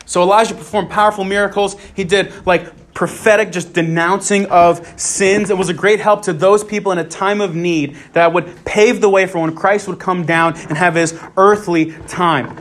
So 0.05 0.21
Elijah 0.21 0.53
performed 0.53 0.91
powerful 0.91 1.23
miracles. 1.23 1.75
He 1.95 2.03
did 2.03 2.45
like 2.45 2.93
prophetic, 2.93 3.51
just 3.51 3.73
denouncing 3.73 4.45
of 4.47 4.99
sins. 4.99 5.49
It 5.49 5.57
was 5.57 5.69
a 5.69 5.73
great 5.73 5.99
help 5.99 6.23
to 6.23 6.33
those 6.33 6.63
people 6.63 6.91
in 6.91 6.99
a 6.99 7.07
time 7.07 7.41
of 7.41 7.55
need 7.55 7.97
that 8.13 8.31
would 8.33 8.65
pave 8.65 9.01
the 9.01 9.09
way 9.09 9.25
for 9.25 9.39
when 9.41 9.55
Christ 9.55 9.87
would 9.87 9.99
come 9.99 10.25
down 10.25 10.55
and 10.55 10.77
have 10.77 10.95
his 10.95 11.19
earthly 11.37 11.91
time. 12.07 12.57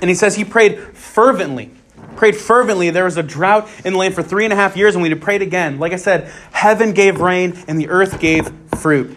And 0.00 0.08
he 0.08 0.14
says 0.14 0.34
he 0.34 0.44
prayed 0.44 0.78
fervently 0.78 1.70
prayed 2.16 2.36
fervently. 2.36 2.90
There 2.90 3.04
was 3.04 3.16
a 3.16 3.22
drought 3.22 3.68
in 3.84 3.92
the 3.92 3.98
land 3.98 4.14
for 4.14 4.22
three 4.22 4.44
and 4.44 4.52
a 4.52 4.56
half 4.56 4.76
years, 4.76 4.94
and 4.94 5.02
we 5.02 5.12
prayed 5.14 5.42
again. 5.42 5.78
Like 5.78 5.92
I 5.92 5.96
said, 5.96 6.30
heaven 6.52 6.92
gave 6.92 7.20
rain 7.20 7.62
and 7.68 7.80
the 7.80 7.88
earth 7.88 8.20
gave 8.20 8.50
fruit. 8.76 9.16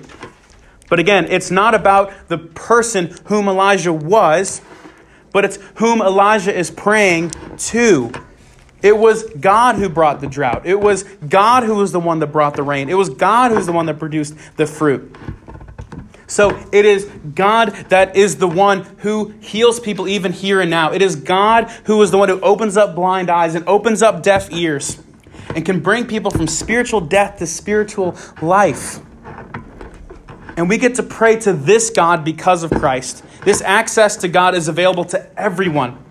But 0.90 1.00
again, 1.00 1.26
it's 1.30 1.50
not 1.50 1.74
about 1.74 2.14
the 2.28 2.38
person 2.38 3.16
whom 3.26 3.48
Elijah 3.48 3.94
was, 3.94 4.62
but 5.32 5.44
it's 5.44 5.58
whom 5.76 6.02
Elijah 6.02 6.56
is 6.56 6.70
praying 6.72 7.32
to. 7.58 8.12
It 8.82 8.96
was 8.96 9.24
God 9.40 9.76
who 9.76 9.90
brought 9.90 10.22
the 10.22 10.28
drought. 10.28 10.66
It 10.66 10.80
was 10.80 11.04
God 11.28 11.64
who 11.64 11.76
was 11.76 11.92
the 11.92 12.00
one 12.00 12.20
that 12.20 12.28
brought 12.28 12.56
the 12.56 12.64
rain. 12.64 12.88
It 12.88 12.94
was 12.94 13.10
God 13.10 13.52
who's 13.52 13.66
the 13.66 13.72
one 13.72 13.88
that 13.88 13.98
produced 13.98 14.36
the 14.58 14.68
fruit. 14.68 15.16
So 16.28 16.58
it 16.72 16.86
is 16.86 17.06
God 17.36 17.70
that 17.90 18.16
is 18.16 18.38
the 18.38 18.48
one 18.48 18.84
who 19.00 19.34
heals 19.40 19.80
people 19.80 20.08
even 20.08 20.34
here 20.34 20.60
and 20.62 20.70
now. 20.70 20.92
It 20.92 21.02
is 21.02 21.16
God 21.16 21.70
who 21.86 22.02
is 22.02 22.12
the 22.12 22.18
one 22.18 22.30
who 22.30 22.40
opens 22.42 22.78
up 22.78 22.96
blind 22.96 23.30
eyes 23.30 23.56
and 23.56 23.68
opens 23.68 24.02
up 24.02 24.24
deaf 24.24 24.52
ears 24.52 25.02
and 25.56 25.66
can 25.66 25.80
bring 25.80 26.08
people 26.08 26.32
from 26.32 26.48
spiritual 26.48 27.02
death 27.02 27.38
to 27.40 27.48
spiritual 27.48 28.18
life. 28.42 29.00
And 30.58 30.70
we 30.70 30.78
get 30.78 30.96
to 30.96 31.04
pray 31.04 31.38
to 31.42 31.54
this 31.54 31.90
God 31.90 32.24
because 32.24 32.64
of 32.64 32.72
Christ. 32.72 33.24
This 33.44 33.62
access 33.62 34.16
to 34.18 34.28
God 34.28 34.56
is 34.56 34.68
available 34.68 35.06
to 35.06 35.40
everyone. 35.40 36.04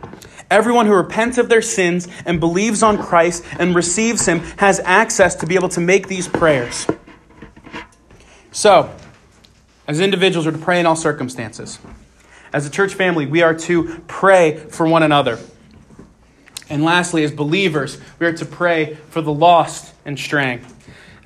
Everyone 0.51 0.87
who 0.87 0.95
repents 0.95 1.39
of 1.39 1.49
their 1.49 1.63
sins 1.63 2.07
and 2.27 2.39
believes 2.39 2.83
on 2.83 2.99
Christ 2.99 3.45
and 3.59 3.75
receives 3.75 4.27
Him 4.27 4.41
has 4.59 4.81
access 4.85 5.35
to 5.37 5.47
be 5.47 5.55
able 5.55 5.71
to 5.71 5.81
make 5.81 6.07
these 6.07 6.29
prayers. 6.29 6.87
So, 8.53 8.95
as 9.87 10.01
individuals, 10.01 10.47
we're 10.47 10.53
to 10.53 10.59
pray 10.59 10.81
in 10.81 10.87
all 10.87 10.97
circumstances. 10.97 11.79
As 12.53 12.67
a 12.67 12.71
church 12.71 12.95
family, 12.95 13.27
we 13.27 13.43
are 13.43 13.55
to 13.55 14.03
pray 14.07 14.57
for 14.57 14.87
one 14.87 15.03
another. 15.03 15.39
And 16.71 16.85
lastly, 16.85 17.25
as 17.25 17.33
believers, 17.33 17.99
we 18.19 18.27
are 18.27 18.33
to 18.33 18.47
pray 18.47 18.95
for 19.11 19.21
the 19.21 19.33
lost 19.33 19.93
and 20.05 20.19
straying. 20.19 20.65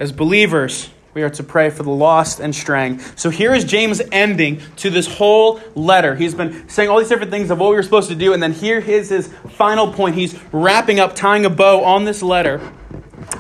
As 0.01 0.11
believers, 0.11 0.91
we 1.15 1.23
are 1.23 1.31
to 1.31 1.43
pray 1.43 1.71
for 1.71 1.83
the 1.83 1.91
lost 1.91 2.41
and 2.41 2.55
straying. 2.55 3.01
So 3.17 3.31
here 3.31 3.55
is 3.55 3.65
James 3.65 4.01
ending 4.13 4.61
to 4.77 4.91
this 4.91 5.07
whole 5.07 5.61
letter. 5.75 6.15
He's 6.15 6.35
been 6.35 6.69
saying 6.69 6.89
all 6.89 6.99
these 6.99 7.09
different 7.09 7.31
things 7.31 7.51
of 7.51 7.59
what 7.59 7.71
we're 7.71 7.83
supposed 7.83 8.09
to 8.09 8.15
do, 8.15 8.33
and 8.33 8.43
then 8.43 8.53
here 8.53 8.79
is 8.79 9.09
his 9.09 9.29
final 9.51 9.93
point. 9.93 10.15
He's 10.15 10.39
wrapping 10.53 11.01
up, 11.01 11.15
tying 11.15 11.45
a 11.45 11.51
bow 11.51 11.85
on 11.85 12.05
this 12.05 12.23
letter. 12.23 12.61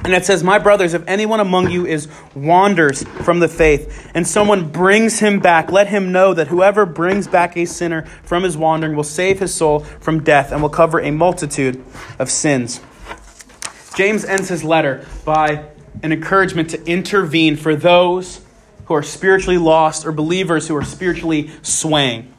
And 0.05 0.15
it 0.15 0.25
says, 0.25 0.45
My 0.45 0.59
brothers, 0.59 0.95
if 0.95 1.07
anyone 1.07 1.41
among 1.41 1.71
you 1.71 1.87
is 1.87 2.09
wanders 2.35 3.03
from 3.03 3.41
the 3.41 3.49
faith, 3.49 4.11
and 4.15 4.27
someone 4.27 4.69
brings 4.69 5.19
him 5.19 5.41
back, 5.41 5.71
let 5.73 5.89
him 5.89 6.13
know 6.13 6.35
that 6.35 6.49
whoever 6.49 6.87
brings 6.87 7.27
back 7.27 7.57
a 7.57 7.65
sinner 7.65 8.03
from 8.23 8.43
his 8.43 8.57
wandering 8.57 8.97
will 8.97 9.05
save 9.05 9.41
his 9.41 9.53
soul 9.53 9.81
from 9.81 10.23
death 10.23 10.53
and 10.53 10.63
will 10.63 10.69
cover 10.69 11.01
a 11.01 11.11
multitude 11.11 11.83
of 12.19 12.31
sins. 12.31 12.81
James 13.95 14.25
ends 14.25 14.49
his 14.49 14.63
letter 14.63 15.05
by 15.25 15.65
an 16.03 16.13
encouragement 16.13 16.71
to 16.71 16.85
intervene 16.87 17.57
for 17.57 17.75
those 17.75 18.41
who 18.87 18.95
are 18.95 19.03
spiritually 19.03 19.59
lost 19.59 20.07
or 20.07 20.13
believers 20.13 20.69
who 20.69 20.77
are 20.77 20.85
spiritually 20.85 21.51
swaying. 21.63 22.33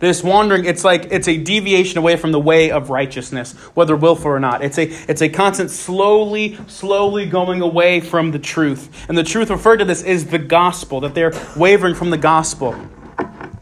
This 0.00 0.24
wandering, 0.24 0.64
it's 0.64 0.82
like 0.82 1.08
it's 1.10 1.28
a 1.28 1.36
deviation 1.36 1.98
away 1.98 2.16
from 2.16 2.32
the 2.32 2.40
way 2.40 2.70
of 2.70 2.88
righteousness, 2.88 3.52
whether 3.74 3.94
willful 3.94 4.30
or 4.30 4.40
not. 4.40 4.64
It's 4.64 4.78
a, 4.78 4.84
it's 5.10 5.20
a 5.20 5.28
constant 5.28 5.70
slowly, 5.70 6.58
slowly 6.68 7.26
going 7.26 7.60
away 7.60 8.00
from 8.00 8.30
the 8.30 8.38
truth. 8.38 9.06
And 9.10 9.16
the 9.16 9.22
truth 9.22 9.50
referred 9.50 9.76
to 9.76 9.84
this 9.84 10.02
is 10.02 10.26
the 10.26 10.38
gospel, 10.38 11.00
that 11.00 11.14
they're 11.14 11.34
wavering 11.54 11.94
from 11.94 12.08
the 12.08 12.16
gospel. 12.16 12.74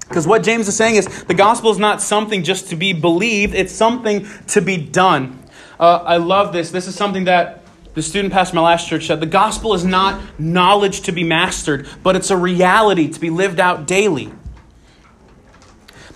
Because 0.08 0.28
what 0.28 0.44
James 0.44 0.68
is 0.68 0.76
saying 0.76 0.94
is 0.94 1.24
the 1.24 1.34
gospel 1.34 1.72
is 1.72 1.78
not 1.78 2.00
something 2.00 2.44
just 2.44 2.68
to 2.68 2.76
be 2.76 2.92
believed, 2.92 3.54
it's 3.54 3.72
something 3.72 4.26
to 4.46 4.62
be 4.62 4.76
done. 4.76 5.42
Uh, 5.80 6.02
I 6.04 6.18
love 6.18 6.52
this. 6.52 6.70
This 6.70 6.86
is 6.86 6.94
something 6.94 7.24
that 7.24 7.64
the 7.94 8.02
student 8.02 8.32
pastor 8.32 8.54
my 8.54 8.62
last 8.62 8.86
church 8.86 9.06
said. 9.06 9.18
The 9.18 9.26
gospel 9.26 9.74
is 9.74 9.84
not 9.84 10.20
knowledge 10.38 11.00
to 11.02 11.12
be 11.12 11.24
mastered, 11.24 11.88
but 12.04 12.14
it's 12.14 12.30
a 12.30 12.36
reality 12.36 13.08
to 13.08 13.18
be 13.18 13.28
lived 13.28 13.58
out 13.58 13.88
daily. 13.88 14.30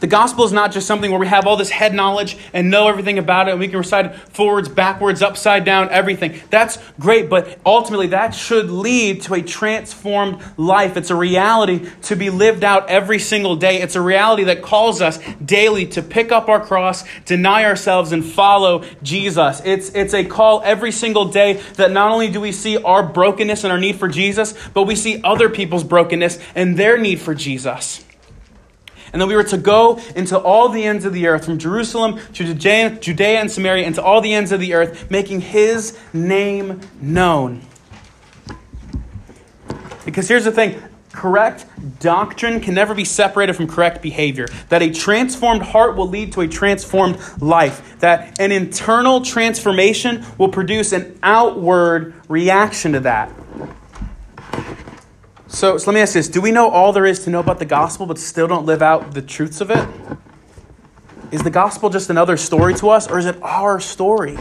The 0.03 0.09
gospel 0.09 0.45
is 0.45 0.51
not 0.51 0.73
just 0.73 0.89
something 0.89 1.13
where 1.13 1.21
we 1.21 1.29
have 1.29 1.47
all 1.47 1.57
this 1.57 1.71
head 1.71 1.95
knowledge 1.95 2.37
and 2.53 2.71
know 2.71 2.89
everything 2.89 3.21
about 3.21 3.47
it 3.47 3.53
and 3.53 3.61
we 3.61 3.69
can 3.69 3.79
recite 3.79 4.17
forwards, 4.31 4.69
backwards, 4.69 5.23
upside 5.23 5.65
down, 5.65 5.91
everything. 5.91 6.41
That's 6.51 6.77
great, 6.99 7.31
but 7.31 7.57
ultimately 7.65 8.09
that 8.09 8.35
should 8.35 8.69
lead 8.69 9.23
to 9.23 9.35
a 9.35 9.43
transformed 9.43 10.43
life. 10.57 10.97
It's 10.97 11.11
a 11.11 11.15
reality 11.15 11.89
to 12.03 12.17
be 12.17 12.31
lived 12.31 12.65
out 12.65 12.91
every 12.91 13.21
single 13.21 13.55
day. 13.55 13.81
It's 13.81 13.95
a 13.95 14.01
reality 14.01 14.43
that 14.43 14.61
calls 14.61 15.01
us 15.01 15.21
daily 15.45 15.87
to 15.91 16.03
pick 16.03 16.33
up 16.33 16.49
our 16.49 16.59
cross, 16.59 17.05
deny 17.25 17.65
ourselves, 17.65 18.11
and 18.11 18.25
follow 18.25 18.83
Jesus. 19.05 19.63
It's, 19.65 19.91
it's 19.91 20.15
a 20.15 20.25
call 20.25 20.63
every 20.65 20.91
single 20.91 21.27
day 21.27 21.63
that 21.77 21.93
not 21.93 22.11
only 22.11 22.29
do 22.29 22.41
we 22.41 22.51
see 22.51 22.77
our 22.77 23.05
brokenness 23.05 23.63
and 23.63 23.73
our 23.73 23.79
need 23.79 24.01
for 24.01 24.09
Jesus, 24.09 24.53
but 24.75 24.83
we 24.83 24.97
see 24.97 25.23
other 25.23 25.49
people's 25.49 25.85
brokenness 25.85 26.41
and 26.57 26.77
their 26.77 26.99
need 26.99 27.21
for 27.21 27.37
Jesus 27.37 28.05
and 29.13 29.21
that 29.21 29.27
we 29.27 29.37
were 29.37 29.45
to 29.45 29.59
go 29.59 30.01
into 30.17 30.39
all 30.39 30.69
the 30.69 30.85
ends 30.85 31.05
of 31.05 31.13
the 31.13 31.27
earth, 31.27 31.45
from 31.45 31.59
Jerusalem 31.59 32.19
to 32.35 32.45
Judea, 32.45 32.99
Judea 33.01 33.41
and 33.41 33.51
Samaria, 33.51 33.87
into 33.87 34.03
all 34.03 34.21
the 34.21 34.33
ends 34.33 34.53
of 34.53 34.61
the 34.61 34.75
earth, 34.75 35.11
making 35.11 35.41
his 35.41 35.99
name 36.13 36.81
known. 37.01 37.63
Because 40.05 40.29
here's 40.29 40.45
the 40.45 40.53
thing 40.53 40.83
correct 41.13 41.67
doctrine 42.01 42.59
can 42.61 42.75
never 42.75 42.95
be 42.95 43.05
separated 43.05 43.55
from 43.55 43.67
correct 43.67 44.03
behavior. 44.03 44.49
That 44.71 44.83
a 44.83 44.91
transformed 44.91 45.63
heart 45.63 45.97
will 45.97 46.09
lead 46.09 46.33
to 46.33 46.41
a 46.41 46.49
transformed 46.49 47.19
life. 47.41 47.99
That 48.01 48.41
an 48.41 48.51
internal 48.51 49.21
transformation 49.21 50.25
will 50.39 50.49
produce 50.49 50.93
an 50.93 51.19
outward 51.23 52.15
reaction 52.29 52.93
to 52.93 53.01
that. 53.01 53.31
So, 55.53 55.77
so 55.77 55.91
let 55.91 55.95
me 55.95 56.01
ask 56.01 56.15
this 56.15 56.29
Do 56.29 56.41
we 56.41 56.51
know 56.51 56.71
all 56.71 56.93
there 56.93 57.05
is 57.05 57.25
to 57.25 57.31
know 57.31 57.41
about 57.41 57.59
the 57.59 57.67
gospel, 57.67 58.07
but 58.07 58.19
still 58.19 58.49
don't 58.49 58.65
live 58.65 58.81
out 58.81 59.13
the 59.13 59.21
truths 59.21 59.61
of 59.61 59.71
it? 59.71 59.87
Is 61.31 61.43
the 61.43 61.51
gospel 61.51 61.91
just 61.91 62.09
another 62.11 62.39
story 62.39 62.75
to 62.77 62.89
us, 62.89 63.07
or 63.07 63.19
is 63.19 63.27
it 63.27 63.41
our 63.43 63.79
story? 63.79 64.39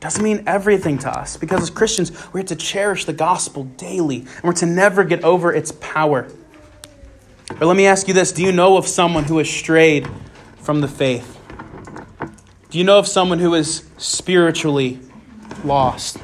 Doesn't 0.00 0.22
mean 0.22 0.42
everything 0.46 0.98
to 0.98 1.08
us, 1.08 1.36
because 1.36 1.62
as 1.62 1.70
Christians, 1.70 2.10
we 2.32 2.40
have 2.40 2.48
to 2.48 2.56
cherish 2.56 3.04
the 3.04 3.12
gospel 3.12 3.64
daily, 3.64 4.18
and 4.18 4.42
we're 4.42 4.52
to 4.54 4.66
never 4.66 5.04
get 5.04 5.22
over 5.22 5.52
its 5.52 5.72
power. 5.72 6.28
But 7.46 7.62
let 7.62 7.76
me 7.76 7.86
ask 7.86 8.08
you 8.08 8.14
this 8.14 8.32
Do 8.32 8.42
you 8.42 8.50
know 8.50 8.76
of 8.76 8.88
someone 8.88 9.24
who 9.24 9.38
has 9.38 9.48
strayed 9.48 10.08
from 10.56 10.80
the 10.80 10.88
faith? 10.88 11.38
Do 12.70 12.78
you 12.78 12.84
know 12.84 12.98
of 12.98 13.06
someone 13.06 13.38
who 13.38 13.54
is 13.54 13.88
spiritually 13.98 14.98
lost? 15.62 16.18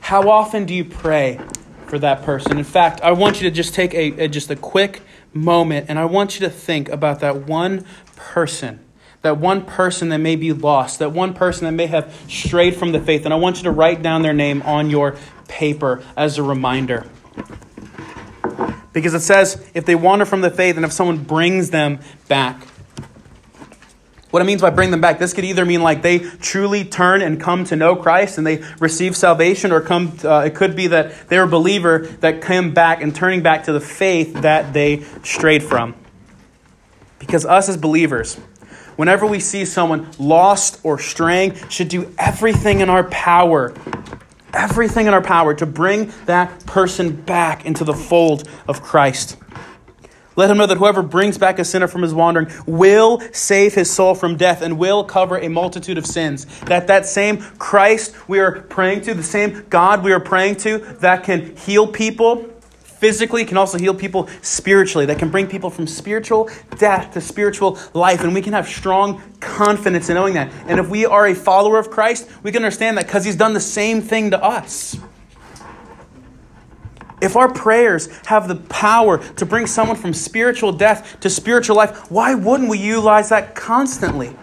How 0.00 0.30
often 0.30 0.64
do 0.64 0.72
you 0.72 0.86
pray 0.86 1.40
for 1.86 1.98
that 1.98 2.22
person. 2.22 2.58
In 2.58 2.64
fact, 2.64 3.00
I 3.00 3.12
want 3.12 3.40
you 3.40 3.48
to 3.48 3.54
just 3.54 3.74
take 3.74 3.94
a, 3.94 4.24
a, 4.24 4.28
just 4.28 4.50
a 4.50 4.56
quick 4.56 5.02
moment 5.32 5.86
and 5.88 5.98
I 5.98 6.04
want 6.04 6.38
you 6.38 6.46
to 6.46 6.50
think 6.50 6.88
about 6.88 7.20
that 7.20 7.46
one 7.48 7.84
person. 8.16 8.80
That 9.22 9.38
one 9.38 9.64
person 9.64 10.10
that 10.10 10.18
may 10.18 10.36
be 10.36 10.52
lost, 10.52 10.98
that 10.98 11.12
one 11.12 11.32
person 11.32 11.64
that 11.64 11.72
may 11.72 11.86
have 11.86 12.14
strayed 12.28 12.76
from 12.76 12.92
the 12.92 13.00
faith. 13.00 13.24
And 13.24 13.32
I 13.32 13.38
want 13.38 13.56
you 13.56 13.62
to 13.64 13.70
write 13.70 14.02
down 14.02 14.22
their 14.22 14.34
name 14.34 14.60
on 14.62 14.90
your 14.90 15.16
paper 15.48 16.02
as 16.16 16.36
a 16.36 16.42
reminder. 16.42 17.06
Because 18.92 19.14
it 19.14 19.20
says 19.20 19.66
if 19.72 19.86
they 19.86 19.94
wander 19.94 20.24
from 20.24 20.42
the 20.42 20.50
faith 20.50 20.76
and 20.76 20.84
if 20.84 20.92
someone 20.92 21.18
brings 21.18 21.70
them 21.70 22.00
back, 22.28 22.66
what 24.34 24.42
it 24.42 24.46
means 24.46 24.62
by 24.62 24.70
bring 24.70 24.90
them 24.90 25.00
back, 25.00 25.20
this 25.20 25.32
could 25.32 25.44
either 25.44 25.64
mean 25.64 25.80
like 25.80 26.02
they 26.02 26.18
truly 26.18 26.84
turn 26.84 27.22
and 27.22 27.40
come 27.40 27.62
to 27.66 27.76
know 27.76 27.94
Christ 27.94 28.36
and 28.36 28.44
they 28.44 28.64
receive 28.80 29.16
salvation, 29.16 29.70
or 29.70 29.80
come. 29.80 30.18
Uh, 30.24 30.40
it 30.40 30.56
could 30.56 30.74
be 30.74 30.88
that 30.88 31.28
they're 31.28 31.44
a 31.44 31.46
believer 31.46 32.00
that 32.18 32.42
came 32.42 32.74
back 32.74 33.00
and 33.00 33.14
turning 33.14 33.44
back 33.44 33.62
to 33.66 33.72
the 33.72 33.80
faith 33.80 34.34
that 34.42 34.72
they 34.72 35.04
strayed 35.22 35.62
from. 35.62 35.94
Because 37.20 37.46
us 37.46 37.68
as 37.68 37.76
believers, 37.76 38.34
whenever 38.96 39.24
we 39.24 39.38
see 39.38 39.64
someone 39.64 40.10
lost 40.18 40.80
or 40.82 40.98
straying, 40.98 41.54
should 41.68 41.88
do 41.88 42.12
everything 42.18 42.80
in 42.80 42.90
our 42.90 43.04
power, 43.04 43.72
everything 44.52 45.06
in 45.06 45.14
our 45.14 45.22
power 45.22 45.54
to 45.54 45.64
bring 45.64 46.12
that 46.26 46.66
person 46.66 47.14
back 47.14 47.66
into 47.66 47.84
the 47.84 47.94
fold 47.94 48.48
of 48.66 48.82
Christ. 48.82 49.36
Let 50.36 50.50
him 50.50 50.56
know 50.56 50.66
that 50.66 50.78
whoever 50.78 51.02
brings 51.02 51.38
back 51.38 51.58
a 51.58 51.64
sinner 51.64 51.86
from 51.86 52.02
his 52.02 52.14
wandering 52.14 52.50
will 52.66 53.20
save 53.32 53.74
his 53.74 53.90
soul 53.90 54.14
from 54.14 54.36
death 54.36 54.62
and 54.62 54.78
will 54.78 55.04
cover 55.04 55.38
a 55.38 55.48
multitude 55.48 55.98
of 55.98 56.06
sins. 56.06 56.46
That 56.62 56.86
that 56.88 57.06
same 57.06 57.38
Christ 57.58 58.14
we 58.28 58.40
are 58.40 58.62
praying 58.62 59.02
to, 59.02 59.14
the 59.14 59.22
same 59.22 59.64
God 59.70 60.02
we 60.02 60.12
are 60.12 60.20
praying 60.20 60.56
to 60.56 60.78
that 61.00 61.24
can 61.24 61.56
heal 61.56 61.86
people 61.86 62.50
physically, 63.04 63.44
can 63.44 63.58
also 63.58 63.76
heal 63.76 63.94
people 63.94 64.28
spiritually, 64.40 65.04
that 65.04 65.18
can 65.18 65.28
bring 65.28 65.46
people 65.46 65.68
from 65.68 65.86
spiritual 65.86 66.48
death 66.78 67.12
to 67.12 67.20
spiritual 67.20 67.78
life. 67.92 68.24
And 68.24 68.32
we 68.32 68.40
can 68.40 68.54
have 68.54 68.66
strong 68.66 69.22
confidence 69.40 70.08
in 70.08 70.14
knowing 70.14 70.34
that. 70.34 70.50
And 70.66 70.80
if 70.80 70.88
we 70.88 71.04
are 71.04 71.26
a 71.26 71.34
follower 71.34 71.78
of 71.78 71.90
Christ, 71.90 72.28
we 72.42 72.50
can 72.50 72.64
understand 72.64 72.96
that 72.96 73.06
because 73.06 73.24
he's 73.24 73.36
done 73.36 73.52
the 73.52 73.60
same 73.60 74.00
thing 74.00 74.30
to 74.30 74.42
us. 74.42 74.96
If 77.24 77.36
our 77.36 77.50
prayers 77.50 78.08
have 78.26 78.48
the 78.48 78.56
power 78.56 79.18
to 79.34 79.46
bring 79.46 79.66
someone 79.66 79.96
from 79.96 80.12
spiritual 80.12 80.72
death 80.72 81.18
to 81.20 81.30
spiritual 81.30 81.74
life, 81.74 82.10
why 82.10 82.34
wouldn't 82.34 82.68
we 82.68 82.78
utilize 82.78 83.30
that 83.30 83.54
constantly? 83.54 84.36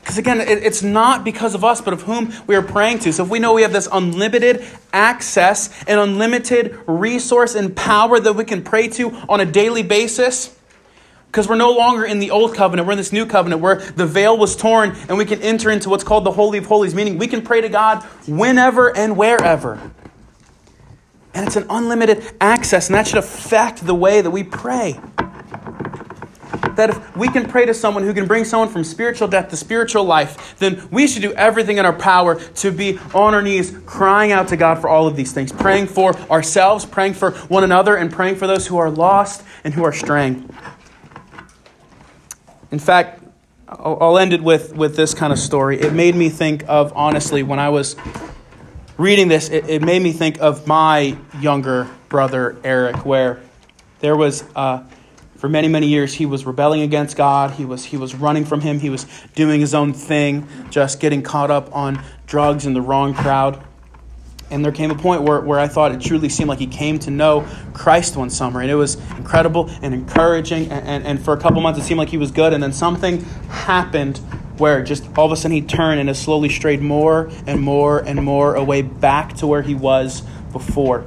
Because 0.00 0.18
again, 0.18 0.40
it's 0.40 0.82
not 0.82 1.24
because 1.24 1.56
of 1.56 1.64
us, 1.64 1.80
but 1.80 1.92
of 1.92 2.02
whom 2.02 2.32
we 2.46 2.54
are 2.54 2.62
praying 2.62 3.00
to. 3.00 3.12
So 3.12 3.24
if 3.24 3.28
we 3.28 3.40
know 3.40 3.54
we 3.54 3.62
have 3.62 3.72
this 3.72 3.88
unlimited 3.90 4.64
access 4.92 5.82
and 5.88 5.98
unlimited 5.98 6.78
resource 6.86 7.56
and 7.56 7.74
power 7.74 8.20
that 8.20 8.34
we 8.34 8.44
can 8.44 8.62
pray 8.62 8.86
to 8.88 9.10
on 9.28 9.40
a 9.40 9.46
daily 9.46 9.82
basis, 9.82 10.56
because 11.26 11.48
we're 11.48 11.56
no 11.56 11.72
longer 11.72 12.04
in 12.04 12.20
the 12.20 12.30
old 12.30 12.54
covenant, 12.54 12.86
we're 12.86 12.92
in 12.92 12.98
this 12.98 13.12
new 13.12 13.26
covenant 13.26 13.62
where 13.62 13.76
the 13.76 14.06
veil 14.06 14.38
was 14.38 14.54
torn 14.54 14.94
and 15.08 15.18
we 15.18 15.24
can 15.24 15.40
enter 15.42 15.70
into 15.70 15.88
what's 15.88 16.04
called 16.04 16.24
the 16.24 16.32
Holy 16.32 16.58
of 16.58 16.66
Holies, 16.66 16.94
meaning 16.94 17.18
we 17.18 17.26
can 17.26 17.42
pray 17.42 17.62
to 17.62 17.68
God 17.68 18.04
whenever 18.28 18.94
and 18.96 19.16
wherever. 19.16 19.80
And 21.34 21.46
it's 21.46 21.56
an 21.56 21.66
unlimited 21.70 22.34
access, 22.40 22.88
and 22.88 22.94
that 22.94 23.06
should 23.06 23.18
affect 23.18 23.86
the 23.86 23.94
way 23.94 24.20
that 24.20 24.30
we 24.30 24.42
pray. 24.42 25.00
That 26.76 26.90
if 26.90 27.16
we 27.16 27.28
can 27.28 27.48
pray 27.48 27.66
to 27.66 27.74
someone 27.74 28.02
who 28.02 28.14
can 28.14 28.26
bring 28.26 28.44
someone 28.44 28.68
from 28.68 28.84
spiritual 28.84 29.28
death 29.28 29.50
to 29.50 29.56
spiritual 29.56 30.04
life, 30.04 30.58
then 30.58 30.88
we 30.90 31.06
should 31.06 31.22
do 31.22 31.32
everything 31.34 31.78
in 31.78 31.84
our 31.84 31.92
power 31.92 32.36
to 32.40 32.70
be 32.70 32.98
on 33.14 33.34
our 33.34 33.42
knees, 33.42 33.76
crying 33.84 34.32
out 34.32 34.48
to 34.48 34.56
God 34.56 34.80
for 34.80 34.88
all 34.88 35.06
of 35.06 35.16
these 35.16 35.32
things, 35.32 35.52
praying 35.52 35.86
for 35.86 36.14
ourselves, 36.30 36.86
praying 36.86 37.14
for 37.14 37.32
one 37.48 37.64
another, 37.64 37.96
and 37.96 38.10
praying 38.10 38.36
for 38.36 38.46
those 38.46 38.66
who 38.66 38.78
are 38.78 38.90
lost 38.90 39.42
and 39.64 39.74
who 39.74 39.84
are 39.84 39.92
straying. 39.92 40.48
In 42.70 42.78
fact, 42.78 43.22
I'll 43.68 44.18
end 44.18 44.32
it 44.32 44.42
with, 44.42 44.74
with 44.74 44.96
this 44.96 45.14
kind 45.14 45.32
of 45.32 45.38
story. 45.38 45.80
It 45.80 45.92
made 45.92 46.14
me 46.14 46.28
think 46.28 46.64
of, 46.68 46.92
honestly, 46.94 47.42
when 47.42 47.58
I 47.58 47.70
was 47.70 47.96
reading 49.02 49.26
this, 49.26 49.48
it, 49.48 49.68
it 49.68 49.82
made 49.82 50.00
me 50.00 50.12
think 50.12 50.40
of 50.40 50.66
my 50.66 51.16
younger 51.40 51.88
brother, 52.08 52.56
Eric, 52.62 53.04
where 53.04 53.40
there 53.98 54.16
was, 54.16 54.44
uh, 54.54 54.84
for 55.36 55.48
many, 55.48 55.66
many 55.66 55.88
years, 55.88 56.14
he 56.14 56.24
was 56.24 56.46
rebelling 56.46 56.82
against 56.82 57.16
God. 57.16 57.50
He 57.50 57.64
was, 57.64 57.84
he 57.84 57.96
was 57.96 58.14
running 58.14 58.44
from 58.44 58.60
Him. 58.60 58.78
He 58.78 58.90
was 58.90 59.06
doing 59.34 59.60
his 59.60 59.74
own 59.74 59.92
thing, 59.92 60.46
just 60.70 61.00
getting 61.00 61.20
caught 61.22 61.50
up 61.50 61.74
on 61.74 62.02
drugs 62.26 62.64
in 62.64 62.74
the 62.74 62.80
wrong 62.80 63.12
crowd. 63.12 63.60
And 64.50 64.64
there 64.64 64.70
came 64.70 64.90
a 64.90 64.94
point 64.94 65.22
where, 65.22 65.40
where 65.40 65.58
I 65.58 65.66
thought 65.66 65.92
it 65.92 66.00
truly 66.00 66.28
seemed 66.28 66.48
like 66.48 66.58
he 66.58 66.66
came 66.66 66.98
to 67.00 67.10
know 67.10 67.46
Christ 67.72 68.16
one 68.16 68.28
summer. 68.28 68.60
And 68.60 68.70
it 68.70 68.74
was 68.74 68.96
incredible 69.16 69.70
and 69.80 69.94
encouraging. 69.94 70.70
And, 70.70 70.86
and, 70.86 71.06
and 71.06 71.24
for 71.24 71.32
a 71.32 71.40
couple 71.40 71.60
months, 71.62 71.80
it 71.80 71.84
seemed 71.84 71.98
like 71.98 72.10
he 72.10 72.18
was 72.18 72.30
good. 72.30 72.52
And 72.52 72.62
then 72.62 72.72
something 72.72 73.24
happened 73.48 74.20
where 74.62 74.80
just 74.80 75.04
all 75.18 75.26
of 75.26 75.32
a 75.32 75.36
sudden 75.36 75.50
he 75.50 75.60
turned 75.60 75.98
and 75.98 76.08
has 76.08 76.22
slowly 76.22 76.48
strayed 76.48 76.80
more 76.80 77.28
and 77.48 77.60
more 77.60 77.98
and 77.98 78.22
more 78.22 78.54
away 78.54 78.80
back 78.80 79.34
to 79.34 79.44
where 79.44 79.60
he 79.60 79.74
was 79.74 80.22
before. 80.52 81.04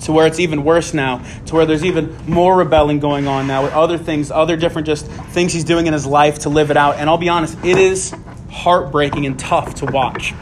To 0.00 0.12
where 0.12 0.26
it's 0.26 0.40
even 0.40 0.64
worse 0.64 0.92
now, 0.92 1.24
to 1.46 1.54
where 1.54 1.66
there's 1.66 1.84
even 1.84 2.16
more 2.26 2.56
rebelling 2.56 2.98
going 2.98 3.28
on 3.28 3.46
now 3.46 3.62
with 3.62 3.72
other 3.74 3.96
things, 3.96 4.32
other 4.32 4.56
different 4.56 4.86
just 4.86 5.06
things 5.06 5.52
he's 5.52 5.62
doing 5.62 5.86
in 5.86 5.92
his 5.92 6.04
life 6.04 6.40
to 6.40 6.48
live 6.48 6.72
it 6.72 6.76
out. 6.76 6.96
And 6.96 7.08
I'll 7.08 7.16
be 7.16 7.28
honest, 7.28 7.56
it 7.64 7.78
is 7.78 8.12
heartbreaking 8.50 9.24
and 9.24 9.38
tough 9.38 9.76
to 9.76 9.86
watch. 9.86 10.34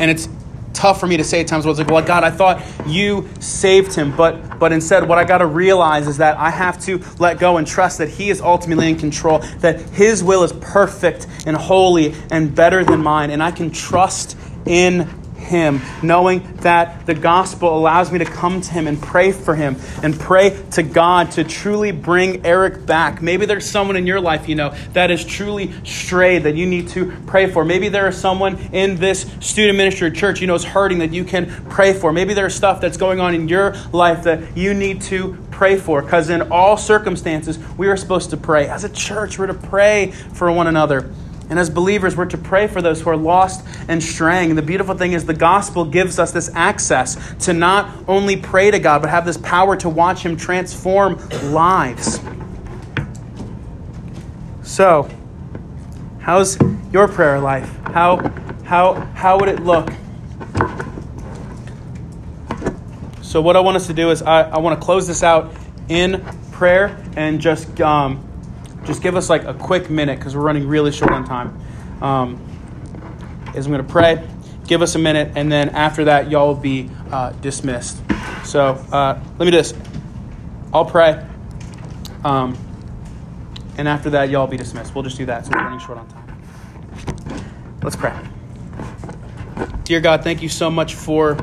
And 0.00 0.10
it's 0.10 0.28
tough 0.72 1.00
for 1.00 1.06
me 1.06 1.16
to 1.16 1.24
say 1.24 1.40
at 1.40 1.46
times 1.46 1.64
where 1.64 1.70
it's 1.70 1.78
like, 1.78 1.88
well, 1.88 2.04
God, 2.04 2.24
I 2.24 2.30
thought 2.30 2.62
you 2.86 3.28
saved 3.40 3.94
him. 3.94 4.14
But, 4.16 4.58
but 4.58 4.72
instead, 4.72 5.08
what 5.08 5.18
I 5.18 5.24
got 5.24 5.38
to 5.38 5.46
realize 5.46 6.06
is 6.06 6.16
that 6.18 6.36
I 6.36 6.50
have 6.50 6.80
to 6.84 7.02
let 7.18 7.38
go 7.38 7.56
and 7.56 7.66
trust 7.66 7.98
that 7.98 8.08
he 8.08 8.30
is 8.30 8.40
ultimately 8.40 8.88
in 8.88 8.96
control, 8.96 9.40
that 9.60 9.80
his 9.90 10.22
will 10.22 10.42
is 10.42 10.52
perfect 10.52 11.26
and 11.46 11.56
holy 11.56 12.14
and 12.30 12.54
better 12.54 12.84
than 12.84 13.02
mine. 13.02 13.30
And 13.30 13.42
I 13.42 13.50
can 13.50 13.70
trust 13.70 14.36
in 14.66 15.08
him, 15.48 15.80
knowing 16.02 16.54
that 16.58 17.06
the 17.06 17.14
gospel 17.14 17.76
allows 17.76 18.12
me 18.12 18.18
to 18.18 18.24
come 18.24 18.60
to 18.60 18.70
Him 18.70 18.86
and 18.86 19.00
pray 19.00 19.32
for 19.32 19.54
Him 19.54 19.76
and 20.02 20.18
pray 20.18 20.62
to 20.72 20.82
God 20.82 21.30
to 21.32 21.44
truly 21.44 21.90
bring 21.90 22.44
Eric 22.44 22.86
back. 22.86 23.22
Maybe 23.22 23.46
there's 23.46 23.68
someone 23.68 23.96
in 23.96 24.06
your 24.06 24.20
life, 24.20 24.48
you 24.48 24.54
know, 24.54 24.74
that 24.92 25.10
is 25.10 25.24
truly 25.24 25.72
strayed 25.84 26.44
that 26.44 26.54
you 26.54 26.66
need 26.66 26.88
to 26.88 27.12
pray 27.26 27.50
for. 27.50 27.64
Maybe 27.64 27.88
there 27.88 28.08
is 28.08 28.16
someone 28.16 28.58
in 28.72 28.96
this 28.96 29.22
student 29.40 29.76
ministry 29.76 30.10
church, 30.10 30.40
you 30.40 30.46
know, 30.46 30.54
is 30.54 30.64
hurting 30.64 30.98
that 30.98 31.12
you 31.12 31.24
can 31.24 31.50
pray 31.70 31.92
for. 31.92 32.12
Maybe 32.12 32.34
there's 32.34 32.54
stuff 32.54 32.80
that's 32.80 32.96
going 32.96 33.20
on 33.20 33.34
in 33.34 33.48
your 33.48 33.74
life 33.92 34.24
that 34.24 34.56
you 34.56 34.74
need 34.74 35.02
to 35.02 35.36
pray 35.50 35.76
for 35.76 36.02
because 36.02 36.30
in 36.30 36.52
all 36.52 36.76
circumstances, 36.76 37.58
we 37.76 37.88
are 37.88 37.96
supposed 37.96 38.30
to 38.30 38.36
pray. 38.36 38.68
As 38.68 38.84
a 38.84 38.88
church, 38.88 39.38
we're 39.38 39.46
to 39.46 39.54
pray 39.54 40.12
for 40.32 40.52
one 40.52 40.66
another. 40.66 41.10
And 41.50 41.58
as 41.58 41.70
believers, 41.70 42.16
we're 42.16 42.26
to 42.26 42.38
pray 42.38 42.66
for 42.66 42.82
those 42.82 43.00
who 43.00 43.10
are 43.10 43.16
lost 43.16 43.66
and 43.88 44.02
straying. 44.02 44.50
And 44.50 44.58
the 44.58 44.62
beautiful 44.62 44.94
thing 44.94 45.12
is, 45.12 45.24
the 45.24 45.34
gospel 45.34 45.84
gives 45.84 46.18
us 46.18 46.30
this 46.30 46.50
access 46.54 47.16
to 47.46 47.54
not 47.54 48.04
only 48.06 48.36
pray 48.36 48.70
to 48.70 48.78
God, 48.78 49.00
but 49.00 49.10
have 49.10 49.24
this 49.24 49.38
power 49.38 49.76
to 49.76 49.88
watch 49.88 50.22
Him 50.24 50.36
transform 50.36 51.18
lives. 51.52 52.20
So, 54.62 55.08
how's 56.20 56.58
your 56.92 57.08
prayer 57.08 57.40
life? 57.40 57.74
How, 57.86 58.18
how, 58.64 58.94
how 59.14 59.38
would 59.38 59.48
it 59.48 59.60
look? 59.60 59.90
So, 63.22 63.40
what 63.40 63.56
I 63.56 63.60
want 63.60 63.76
us 63.76 63.86
to 63.86 63.94
do 63.94 64.10
is, 64.10 64.20
I, 64.22 64.42
I 64.42 64.58
want 64.58 64.78
to 64.78 64.84
close 64.84 65.06
this 65.06 65.22
out 65.22 65.54
in 65.88 66.22
prayer 66.52 67.02
and 67.16 67.40
just 67.40 67.80
um, 67.80 68.27
just 68.88 69.02
give 69.02 69.16
us 69.16 69.28
like 69.28 69.44
a 69.44 69.52
quick 69.52 69.90
minute 69.90 70.18
because 70.18 70.34
we're 70.34 70.42
running 70.42 70.66
really 70.66 70.90
short 70.90 71.12
on 71.12 71.24
time. 71.24 71.60
Um, 72.02 72.40
is 73.54 73.66
I'm 73.66 73.72
going 73.72 73.86
to 73.86 73.92
pray, 73.92 74.26
give 74.66 74.80
us 74.80 74.94
a 74.94 74.98
minute, 74.98 75.32
and 75.36 75.52
then 75.52 75.68
after 75.70 76.04
that, 76.06 76.30
y'all 76.30 76.48
will 76.48 76.54
be 76.54 76.90
uh, 77.12 77.32
dismissed. 77.32 78.00
So 78.44 78.82
uh, 78.90 79.20
let 79.38 79.44
me 79.44 79.52
just. 79.52 79.76
I'll 80.72 80.84
pray, 80.84 81.24
um, 82.24 82.56
and 83.76 83.86
after 83.88 84.10
that, 84.10 84.30
y'all 84.30 84.42
will 84.42 84.50
be 84.50 84.56
dismissed. 84.56 84.94
We'll 84.94 85.04
just 85.04 85.18
do 85.18 85.26
that. 85.26 85.44
So 85.44 85.52
we're 85.54 85.62
running 85.62 85.80
short 85.80 85.98
on 85.98 86.08
time. 86.08 87.78
Let's 87.82 87.96
pray. 87.96 88.18
Dear 89.84 90.00
God, 90.00 90.24
thank 90.24 90.42
you 90.42 90.48
so 90.48 90.70
much 90.70 90.94
for 90.94 91.38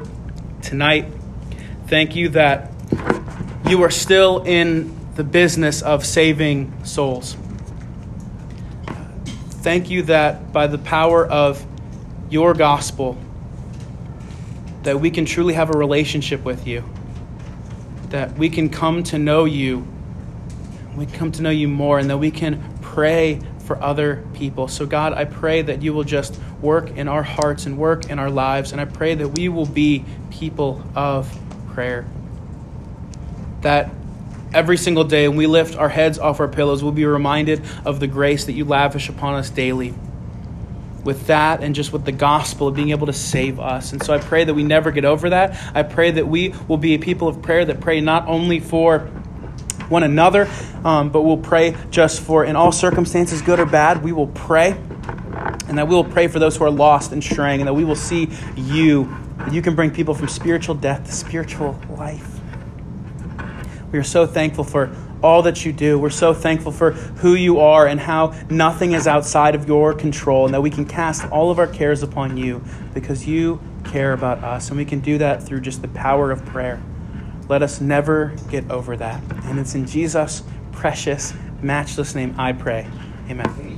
tonight. 0.61 1.11
Thank 1.87 2.15
you 2.15 2.29
that 2.29 2.71
you 3.67 3.83
are 3.83 3.91
still 3.91 4.43
in 4.43 4.94
the 5.15 5.23
business 5.23 5.81
of 5.81 6.05
saving 6.05 6.73
souls. 6.83 7.37
Thank 9.65 9.89
you 9.89 10.03
that 10.03 10.53
by 10.53 10.67
the 10.67 10.77
power 10.77 11.25
of 11.25 11.65
your 12.29 12.53
gospel 12.53 13.17
that 14.83 14.99
we 14.99 15.09
can 15.09 15.25
truly 15.25 15.55
have 15.55 15.73
a 15.73 15.77
relationship 15.77 16.43
with 16.43 16.67
you. 16.67 16.83
That 18.09 18.37
we 18.37 18.49
can 18.49 18.69
come 18.69 19.03
to 19.03 19.17
know 19.17 19.45
you. 19.45 19.87
We 20.95 21.07
come 21.07 21.31
to 21.33 21.41
know 21.41 21.49
you 21.49 21.67
more 21.67 21.97
and 21.97 22.09
that 22.09 22.17
we 22.17 22.29
can 22.29 22.63
pray 22.81 23.41
for 23.65 23.81
other 23.81 24.23
people. 24.35 24.67
So 24.67 24.85
God, 24.85 25.13
I 25.13 25.25
pray 25.25 25.63
that 25.63 25.81
you 25.81 25.93
will 25.93 26.03
just 26.03 26.39
work 26.61 26.91
in 26.91 27.07
our 27.07 27.23
hearts 27.23 27.65
and 27.65 27.77
work 27.77 28.11
in 28.11 28.19
our 28.19 28.29
lives 28.29 28.73
and 28.73 28.79
I 28.79 28.85
pray 28.85 29.15
that 29.15 29.29
we 29.29 29.49
will 29.49 29.65
be 29.65 30.05
people 30.29 30.85
of 30.93 31.35
prayer. 31.73 32.05
That 33.61 33.89
every 34.55 34.77
single 34.77 35.03
day 35.03 35.27
when 35.27 35.37
we 35.37 35.47
lift 35.47 35.75
our 35.75 35.89
heads 35.89 36.17
off 36.17 36.39
our 36.39 36.47
pillows, 36.47 36.81
we'll 36.81 36.93
be 36.93 37.05
reminded 37.05 37.61
of 37.85 37.99
the 37.99 38.07
grace 38.07 38.45
that 38.45 38.53
you 38.53 38.65
lavish 38.65 39.09
upon 39.09 39.35
us 39.35 39.49
daily. 39.49 39.93
With 41.03 41.27
that 41.27 41.61
and 41.61 41.75
just 41.75 41.93
with 41.93 42.03
the 42.03 42.11
gospel 42.11 42.67
of 42.67 42.75
being 42.75 42.89
able 42.89 43.05
to 43.05 43.13
save 43.13 43.59
us. 43.59 43.91
And 43.91 44.01
so 44.01 44.13
I 44.13 44.17
pray 44.17 44.43
that 44.43 44.53
we 44.53 44.63
never 44.63 44.89
get 44.89 45.05
over 45.05 45.29
that. 45.29 45.55
I 45.75 45.83
pray 45.83 46.09
that 46.11 46.27
we 46.27 46.55
will 46.67 46.77
be 46.77 46.95
a 46.95 46.97
people 46.97 47.27
of 47.27 47.43
prayer 47.43 47.63
that 47.65 47.79
pray 47.79 48.01
not 48.01 48.27
only 48.27 48.59
for 48.59 49.01
one 49.89 50.01
another, 50.01 50.49
um, 50.83 51.11
but 51.11 51.21
we'll 51.21 51.37
pray 51.37 51.75
just 51.91 52.21
for, 52.21 52.43
in 52.43 52.55
all 52.55 52.71
circumstances, 52.71 53.43
good 53.43 53.59
or 53.59 53.67
bad, 53.67 54.03
we 54.03 54.13
will 54.13 54.27
pray. 54.27 54.71
And 55.67 55.77
that 55.77 55.87
we 55.87 55.93
will 55.93 56.03
pray 56.03 56.27
for 56.27 56.39
those 56.39 56.57
who 56.57 56.63
are 56.63 56.71
lost 56.71 57.11
and 57.11 57.23
straying, 57.23 57.61
and 57.61 57.67
that 57.67 57.73
we 57.73 57.83
will 57.83 57.95
see 57.95 58.29
you. 58.55 59.15
You 59.51 59.61
can 59.61 59.75
bring 59.75 59.91
people 59.91 60.13
from 60.13 60.27
spiritual 60.27 60.75
death 60.75 61.05
to 61.05 61.11
spiritual 61.11 61.79
life. 61.89 62.34
We 63.95 63.99
are 63.99 64.03
so 64.03 64.27
thankful 64.27 64.65
for 64.65 64.93
all 65.23 65.43
that 65.43 65.63
you 65.63 65.71
do. 65.71 65.97
We're 65.97 66.09
so 66.09 66.33
thankful 66.33 66.73
for 66.73 66.91
who 66.91 67.33
you 67.33 67.59
are 67.59 67.87
and 67.87 67.97
how 67.97 68.35
nothing 68.49 68.91
is 68.91 69.07
outside 69.07 69.55
of 69.55 69.69
your 69.69 69.93
control, 69.93 70.43
and 70.43 70.53
that 70.53 70.59
we 70.59 70.69
can 70.69 70.83
cast 70.83 71.23
all 71.31 71.49
of 71.49 71.59
our 71.59 71.67
cares 71.67 72.03
upon 72.03 72.35
you 72.35 72.61
because 72.93 73.25
you 73.25 73.61
care 73.85 74.11
about 74.11 74.43
us. 74.43 74.67
And 74.67 74.75
we 74.75 74.83
can 74.83 74.99
do 74.99 75.17
that 75.19 75.43
through 75.43 75.61
just 75.61 75.81
the 75.81 75.87
power 75.87 76.29
of 76.29 76.45
prayer. 76.45 76.83
Let 77.47 77.63
us 77.63 77.79
never 77.79 78.35
get 78.49 78.69
over 78.69 78.97
that. 78.97 79.23
And 79.45 79.59
it's 79.59 79.75
in 79.75 79.87
Jesus' 79.87 80.43
precious, 80.73 81.33
matchless 81.61 82.15
name 82.15 82.35
I 82.37 82.51
pray. 82.51 82.85
Amen. 83.29 83.74